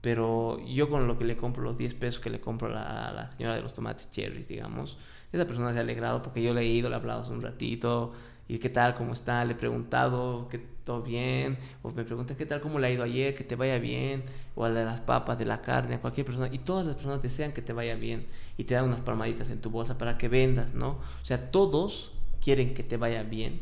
Pero 0.00 0.58
yo 0.66 0.88
con 0.88 1.06
lo 1.06 1.18
que 1.18 1.24
le 1.24 1.36
compro, 1.36 1.62
los 1.62 1.76
10 1.76 1.94
pesos 1.94 2.20
que 2.20 2.30
le 2.30 2.40
compro 2.40 2.68
a 2.68 3.12
la, 3.12 3.30
señora 3.36 3.56
de 3.56 3.62
los 3.62 3.74
tomates 3.74 4.10
cherries, 4.10 4.48
digamos, 4.48 4.96
esa 5.32 5.46
persona 5.46 5.72
se 5.72 5.78
ha 5.78 5.82
alegrado 5.82 6.22
porque 6.22 6.42
yo 6.42 6.54
le 6.54 6.62
he 6.62 6.66
ido, 6.66 6.88
le 6.88 6.94
he 6.94 6.98
hablado 6.98 7.22
hace 7.22 7.32
un 7.32 7.42
ratito, 7.42 8.12
y 8.48 8.58
qué 8.58 8.68
tal, 8.68 8.96
cómo 8.96 9.12
está, 9.12 9.44
le 9.44 9.52
he 9.52 9.56
preguntado 9.56 10.48
que 10.48 10.58
todo 10.58 11.02
bien, 11.02 11.56
o 11.82 11.90
me 11.90 12.02
preguntan 12.02 12.36
qué 12.36 12.46
tal, 12.46 12.60
cómo 12.60 12.80
le 12.80 12.88
ha 12.88 12.90
ido 12.90 13.04
ayer, 13.04 13.34
que 13.34 13.44
te 13.44 13.54
vaya 13.54 13.78
bien, 13.78 14.24
o 14.56 14.64
a 14.64 14.70
de 14.70 14.84
las 14.84 15.00
papas, 15.00 15.38
de 15.38 15.44
la 15.44 15.60
carne, 15.60 15.94
a 15.94 16.00
cualquier 16.00 16.26
persona, 16.26 16.48
y 16.50 16.58
todas 16.58 16.84
las 16.84 16.96
personas 16.96 17.22
desean 17.22 17.52
que 17.52 17.62
te 17.62 17.72
vaya 17.72 17.94
bien, 17.94 18.26
y 18.56 18.64
te 18.64 18.74
dan 18.74 18.86
unas 18.86 19.02
palmaditas 19.02 19.50
en 19.50 19.60
tu 19.60 19.70
bolsa 19.70 19.98
para 19.98 20.18
que 20.18 20.28
vendas, 20.28 20.74
¿no? 20.74 20.98
O 21.22 21.24
sea, 21.24 21.52
todos 21.52 22.12
quieren 22.42 22.74
que 22.74 22.82
te 22.82 22.96
vaya 22.96 23.22
bien, 23.22 23.60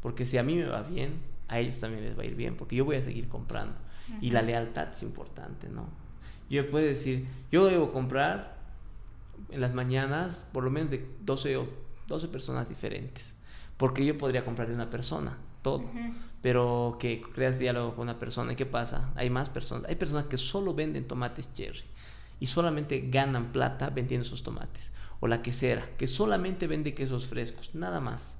porque 0.00 0.26
si 0.26 0.38
a 0.38 0.42
mí 0.42 0.54
me 0.54 0.66
va 0.66 0.82
bien, 0.82 1.20
a 1.48 1.58
ellos 1.58 1.78
también 1.80 2.04
les 2.04 2.18
va 2.18 2.22
a 2.22 2.26
ir 2.26 2.34
bien, 2.34 2.56
porque 2.56 2.76
yo 2.76 2.84
voy 2.84 2.96
a 2.96 3.02
seguir 3.02 3.28
comprando. 3.28 3.74
Y 4.20 4.30
la 4.32 4.42
lealtad 4.42 4.88
es 4.92 5.02
importante, 5.02 5.68
¿no? 5.68 5.88
Yo 6.48 6.68
puedo 6.68 6.84
decir, 6.84 7.28
yo 7.52 7.66
debo 7.66 7.92
comprar 7.92 8.58
en 9.50 9.60
las 9.60 9.72
mañanas 9.72 10.44
por 10.52 10.64
lo 10.64 10.70
menos 10.70 10.90
de 10.90 11.08
12 11.20 11.56
o 11.58 11.68
12 12.08 12.28
personas 12.28 12.68
diferentes, 12.68 13.34
porque 13.76 14.04
yo 14.04 14.18
podría 14.18 14.44
comprar 14.44 14.68
de 14.68 14.74
una 14.74 14.90
persona, 14.90 15.38
todo. 15.62 15.84
Pero 16.42 16.96
que 16.98 17.20
creas 17.20 17.58
diálogo 17.58 17.94
con 17.94 18.02
una 18.02 18.18
persona, 18.18 18.52
¿y 18.52 18.56
qué 18.56 18.66
pasa? 18.66 19.10
Hay 19.14 19.30
más 19.30 19.48
personas. 19.48 19.88
Hay 19.88 19.96
personas 19.96 20.26
que 20.26 20.36
solo 20.36 20.74
venden 20.74 21.06
tomates 21.06 21.52
cherry 21.54 21.84
y 22.40 22.46
solamente 22.46 23.08
ganan 23.10 23.52
plata 23.52 23.90
vendiendo 23.90 24.26
esos 24.26 24.42
tomates. 24.42 24.90
O 25.20 25.28
la 25.28 25.42
quesera, 25.42 25.86
que 25.98 26.06
solamente 26.06 26.66
vende 26.66 26.94
quesos 26.94 27.26
frescos, 27.26 27.74
nada 27.74 28.00
más 28.00 28.39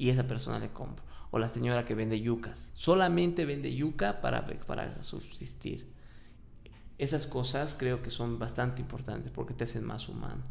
y 0.00 0.08
esa 0.08 0.26
persona 0.26 0.58
le 0.58 0.70
compra. 0.70 1.04
O 1.30 1.38
la 1.38 1.50
señora 1.50 1.84
que 1.84 1.94
vende 1.94 2.18
yucas, 2.18 2.70
solamente 2.72 3.44
vende 3.44 3.72
yuca 3.74 4.22
para, 4.22 4.46
para 4.66 5.02
subsistir. 5.02 5.92
Esas 6.96 7.26
cosas 7.26 7.76
creo 7.78 8.00
que 8.00 8.08
son 8.08 8.38
bastante 8.38 8.80
importantes 8.80 9.30
porque 9.30 9.52
te 9.52 9.64
hacen 9.64 9.84
más 9.84 10.08
humano. 10.08 10.42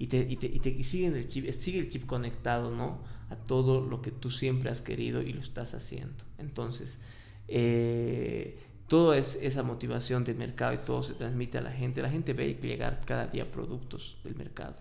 Y, 0.00 0.08
te, 0.08 0.26
y, 0.28 0.36
te, 0.36 0.48
y, 0.48 0.58
te, 0.58 0.82
siguen 0.82 1.14
el 1.14 1.28
chip, 1.28 1.48
sigue 1.52 1.78
el 1.78 1.88
chip 1.88 2.04
conectado, 2.04 2.72
¿no? 2.72 2.98
A 3.30 3.36
todo 3.36 3.80
lo 3.80 4.02
que 4.02 4.10
tú 4.10 4.32
siempre 4.32 4.70
has 4.70 4.80
querido 4.80 5.22
y 5.22 5.32
lo 5.32 5.40
estás 5.40 5.72
haciendo. 5.74 6.24
Entonces, 6.38 7.00
eh, 7.46 8.58
toda 8.88 9.16
es 9.16 9.36
esa 9.40 9.62
motivación 9.62 10.24
del 10.24 10.34
mercado 10.34 10.74
y 10.74 10.78
todo 10.78 11.04
se 11.04 11.14
transmite 11.14 11.58
a 11.58 11.60
la 11.60 11.70
gente. 11.70 12.02
La 12.02 12.10
gente 12.10 12.32
ve 12.32 12.58
llegar 12.60 13.02
cada 13.06 13.28
día 13.28 13.52
productos 13.52 14.18
del 14.24 14.34
mercado. 14.34 14.74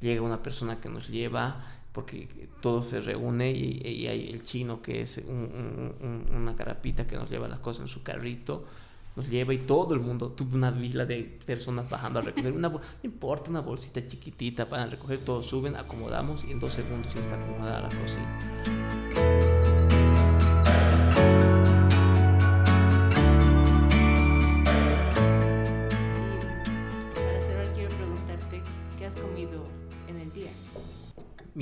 Llega 0.00 0.20
una 0.20 0.42
persona 0.42 0.80
que 0.80 0.88
nos 0.88 1.08
lleva 1.08 1.81
porque 1.92 2.48
todo 2.60 2.82
se 2.82 3.00
reúne 3.00 3.52
y, 3.52 4.06
hay 4.06 4.28
el 4.30 4.44
chino 4.44 4.80
que 4.80 5.02
es 5.02 5.20
una 5.26 6.56
carapita 6.56 7.06
que 7.06 7.16
nos 7.16 7.30
lleva 7.30 7.48
las 7.48 7.60
cosas 7.60 7.82
en 7.82 7.88
su 7.88 8.02
carrito, 8.02 8.64
nos 9.14 9.28
lleva 9.28 9.52
y 9.52 9.58
todo 9.58 9.94
el 9.94 10.00
mundo, 10.00 10.30
tuvo 10.30 10.56
una 10.56 10.70
vila 10.70 11.04
de 11.04 11.38
personas 11.44 11.88
bajando 11.88 12.20
a 12.20 12.22
recoger, 12.22 12.52
una, 12.52 12.68
no 12.70 12.80
importa, 13.02 13.50
una 13.50 13.60
bolsita 13.60 14.06
chiquitita 14.06 14.68
para 14.68 14.86
recoger, 14.86 15.18
todos 15.18 15.46
suben, 15.46 15.76
acomodamos 15.76 16.44
y 16.44 16.52
en 16.52 16.60
dos 16.60 16.72
segundos 16.72 17.12
ya 17.14 17.20
está 17.20 17.36
acomodada 17.36 17.82
la 17.82 17.88
cocina. 17.88 19.01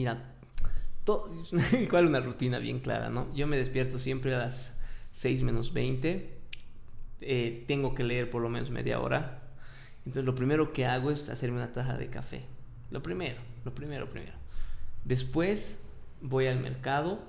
Mira, 0.01 0.17
igual 1.79 2.07
una 2.07 2.21
rutina 2.21 2.59
bien 2.59 2.79
clara, 2.79 3.11
¿no? 3.11 3.31
Yo 3.35 3.47
me 3.47 3.59
despierto 3.59 3.99
siempre 3.99 4.35
a 4.35 4.39
las 4.39 4.81
6 5.13 5.43
menos 5.43 5.75
20. 5.75 6.39
Eh, 7.21 7.65
tengo 7.69 7.95
que 7.95 8.03
leer 8.03 8.31
por 8.31 8.41
lo 8.41 8.49
menos 8.49 8.71
media 8.71 8.99
hora. 8.99 9.43
Entonces 10.07 10.25
lo 10.25 10.35
primero 10.35 10.73
que 10.73 10.87
hago 10.87 11.11
es 11.11 11.29
hacerme 11.29 11.59
una 11.59 11.75
taza 11.75 11.99
de 11.99 12.09
café. 12.09 12.45
Lo 12.91 13.03
primero, 13.03 13.43
lo 13.67 13.75
primero, 13.75 14.09
primero. 14.09 14.33
Después 15.05 15.79
voy 16.23 16.47
al 16.47 16.61
mercado. 16.61 17.21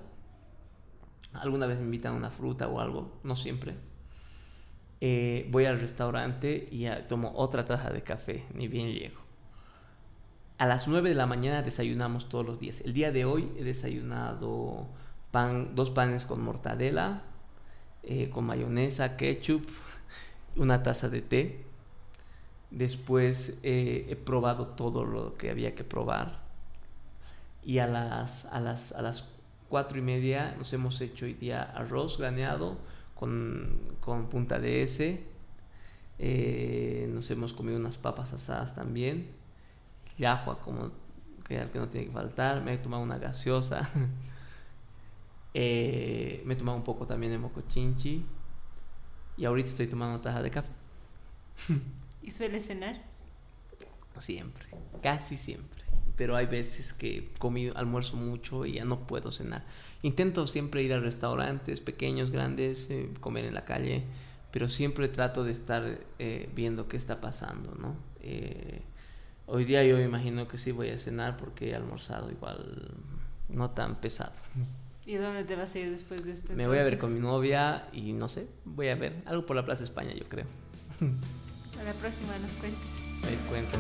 Alguna 1.34 1.68
vez 1.68 1.78
me 1.78 1.84
invitan 1.84 2.14
una 2.14 2.32
fruta 2.32 2.70
o 2.70 2.80
algo, 2.80 3.20
no 3.26 3.36
siempre. 3.36 3.76
Eh, 5.02 5.46
voy 5.52 5.66
al 5.66 5.82
restaurante 5.82 6.70
y 6.72 6.88
tomo 7.10 7.34
otra 7.36 7.66
taza 7.66 7.90
de 7.90 8.02
café, 8.02 8.46
ni 8.54 8.70
bien 8.70 8.94
llego. 8.94 9.21
A 10.62 10.68
las 10.68 10.88
9 10.88 11.10
de 11.10 11.16
la 11.16 11.26
mañana 11.26 11.64
desayunamos 11.64 12.30
todos 12.30 12.46
los 12.46 12.60
días. 12.60 12.82
El 12.82 12.94
día 12.94 13.12
de 13.12 13.26
hoy 13.26 13.52
he 13.58 13.64
desayunado 13.64 14.86
pan, 15.32 15.74
dos 15.74 15.90
panes 15.90 16.24
con 16.24 16.40
mortadela, 16.44 17.24
eh, 18.04 18.30
con 18.30 18.46
mayonesa, 18.46 19.18
ketchup, 19.18 19.68
una 20.56 20.84
taza 20.84 21.10
de 21.10 21.24
té. 21.24 21.64
Después 22.70 23.58
eh, 23.64 24.06
he 24.08 24.16
probado 24.16 24.68
todo 24.68 25.04
lo 25.04 25.36
que 25.36 25.50
había 25.50 25.74
que 25.74 25.84
probar. 25.84 26.42
Y 27.64 27.80
a 27.80 27.88
las, 27.88 28.46
a 28.46 28.60
las, 28.60 28.92
a 28.92 29.02
las 29.02 29.30
cuatro 29.68 29.98
y 29.98 30.04
media 30.04 30.54
nos 30.60 30.72
hemos 30.74 31.02
hecho 31.02 31.26
hoy 31.26 31.34
día 31.34 31.64
arroz 31.64 32.20
graneado 32.20 32.78
con, 33.16 33.80
con 34.00 34.28
punta 34.30 34.60
de 34.60 34.84
S. 34.84 35.24
Eh, 36.20 37.10
nos 37.12 37.32
hemos 37.32 37.52
comido 37.52 37.80
unas 37.80 37.98
papas 37.98 38.32
asadas 38.34 38.76
también 38.76 39.41
yahua, 40.22 40.60
como 40.60 40.92
que 41.48 41.68
que 41.70 41.80
no 41.80 41.88
tiene 41.90 42.08
que 42.08 42.14
faltar. 42.14 42.62
Me 42.62 42.74
he 42.74 42.78
tomado 42.78 43.04
una 43.04 43.18
gaseosa. 43.18 43.90
Eh, 45.54 46.42
me 46.46 46.54
he 46.54 46.56
tomado 46.56 46.78
un 46.78 46.84
poco 46.86 47.06
también 47.06 47.34
de 47.34 47.38
mocochinchi. 47.38 48.26
Y 49.36 49.44
ahorita 49.44 49.68
estoy 49.68 49.88
tomando 49.88 50.16
una 50.16 50.22
taza 50.22 50.42
de 50.42 50.50
café. 50.50 50.70
¿Y 52.24 52.32
suele 52.32 52.62
cenar? 52.62 53.04
Siempre, 54.18 54.68
casi 55.04 55.36
siempre. 55.36 55.84
Pero 56.16 56.38
hay 56.38 56.46
veces 56.46 56.94
que 56.94 57.34
comí 57.38 57.68
almuerzo 57.76 58.16
mucho 58.16 58.66
y 58.66 58.76
ya 58.76 58.86
no 58.86 59.06
puedo 59.08 59.30
cenar. 59.30 59.66
Intento 60.04 60.48
siempre 60.48 60.84
ir 60.84 60.94
a 60.94 61.02
restaurantes 61.02 61.82
pequeños, 61.82 62.32
grandes, 62.32 62.90
eh, 62.90 63.10
comer 63.20 63.44
en 63.44 63.56
la 63.56 63.66
calle, 63.66 64.06
pero 64.52 64.70
siempre 64.70 65.10
trato 65.10 65.44
de 65.44 65.52
estar 65.52 66.00
eh, 66.18 66.50
viendo 66.56 66.88
qué 66.88 66.96
está 66.96 67.20
pasando, 67.20 67.76
¿no? 67.76 67.98
Hoy 69.54 69.66
día 69.66 69.84
yo 69.84 69.98
me 69.98 70.04
imagino 70.06 70.48
que 70.48 70.58
sí 70.58 70.72
voy 70.72 70.92
a 70.92 70.98
cenar 70.98 71.36
porque 71.36 71.72
he 71.72 71.76
almorzado 71.76 72.32
igual 72.32 72.90
no 73.50 73.72
tan 73.72 74.00
pesado. 74.00 74.32
¿Y 75.06 75.16
dónde 75.16 75.44
te 75.44 75.58
vas 75.58 75.76
a 75.76 75.80
ir 75.80 75.92
después 75.92 76.24
de 76.24 76.32
esto? 76.32 76.54
Me 76.54 76.70
voy 76.70 76.78
a 76.78 76.84
ver 76.84 76.98
con 76.98 77.14
mi 77.14 77.20
novia 77.20 77.90
y 77.92 78.14
no 78.14 78.30
sé, 78.30 78.48
voy 78.64 78.88
a 78.88 78.96
ver 78.96 79.22
algo 79.26 79.46
por 79.46 79.58
la 79.58 79.66
Plaza 79.66 79.84
España, 79.84 80.14
yo 80.14 80.24
creo. 80.30 80.46
A 81.02 81.84
la 81.84 81.92
próxima 81.92 82.32
nos 82.40 82.52
cuentes. 82.52 82.80
Les 83.30 83.40
cuento. 83.42 83.78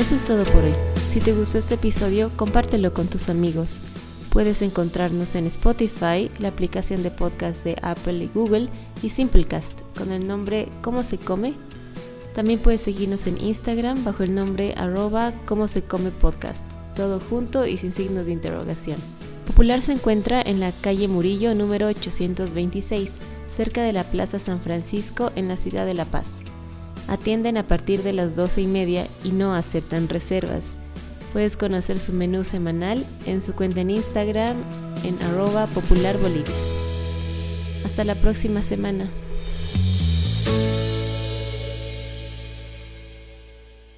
Eso 0.00 0.14
es 0.14 0.24
todo 0.24 0.44
por 0.44 0.64
hoy. 0.64 0.74
Si 1.10 1.20
te 1.20 1.34
gustó 1.34 1.58
este 1.58 1.74
episodio, 1.74 2.30
compártelo 2.34 2.94
con 2.94 3.08
tus 3.08 3.28
amigos. 3.28 3.82
Puedes 4.34 4.62
encontrarnos 4.62 5.36
en 5.36 5.46
Spotify, 5.46 6.28
la 6.40 6.48
aplicación 6.48 7.04
de 7.04 7.12
podcast 7.12 7.62
de 7.62 7.76
Apple 7.82 8.14
y 8.14 8.30
Google 8.34 8.68
y 9.00 9.10
Simplecast 9.10 9.80
con 9.96 10.10
el 10.10 10.26
nombre 10.26 10.68
¿Cómo 10.82 11.04
se 11.04 11.18
come? 11.18 11.54
También 12.34 12.58
puedes 12.58 12.80
seguirnos 12.80 13.28
en 13.28 13.40
Instagram 13.40 14.02
bajo 14.02 14.24
el 14.24 14.34
nombre 14.34 14.74
arroba 14.76 15.32
cómo 15.46 15.68
se 15.68 15.84
come 15.84 16.10
podcast, 16.10 16.64
todo 16.96 17.20
junto 17.20 17.64
y 17.64 17.76
sin 17.76 17.92
signos 17.92 18.26
de 18.26 18.32
interrogación. 18.32 18.98
Popular 19.46 19.82
se 19.82 19.92
encuentra 19.92 20.42
en 20.42 20.58
la 20.58 20.72
calle 20.72 21.06
Murillo 21.06 21.54
número 21.54 21.86
826, 21.86 23.18
cerca 23.56 23.84
de 23.84 23.92
la 23.92 24.02
Plaza 24.02 24.40
San 24.40 24.60
Francisco 24.60 25.30
en 25.36 25.46
la 25.46 25.56
ciudad 25.56 25.86
de 25.86 25.94
La 25.94 26.06
Paz. 26.06 26.40
Atienden 27.06 27.56
a 27.56 27.68
partir 27.68 28.02
de 28.02 28.12
las 28.12 28.34
12 28.34 28.62
y 28.62 28.66
media 28.66 29.06
y 29.22 29.30
no 29.30 29.54
aceptan 29.54 30.08
reservas. 30.08 30.76
Puedes 31.34 31.56
conocer 31.56 31.98
su 31.98 32.12
menú 32.12 32.44
semanal 32.44 33.04
en 33.26 33.42
su 33.42 33.56
cuenta 33.56 33.80
en 33.80 33.90
Instagram 33.90 34.56
en 35.02 35.20
arroba 35.20 35.66
popular 35.66 36.16
Bolivia. 36.16 36.54
Hasta 37.84 38.04
la 38.04 38.14
próxima 38.14 38.62
semana. 38.62 39.10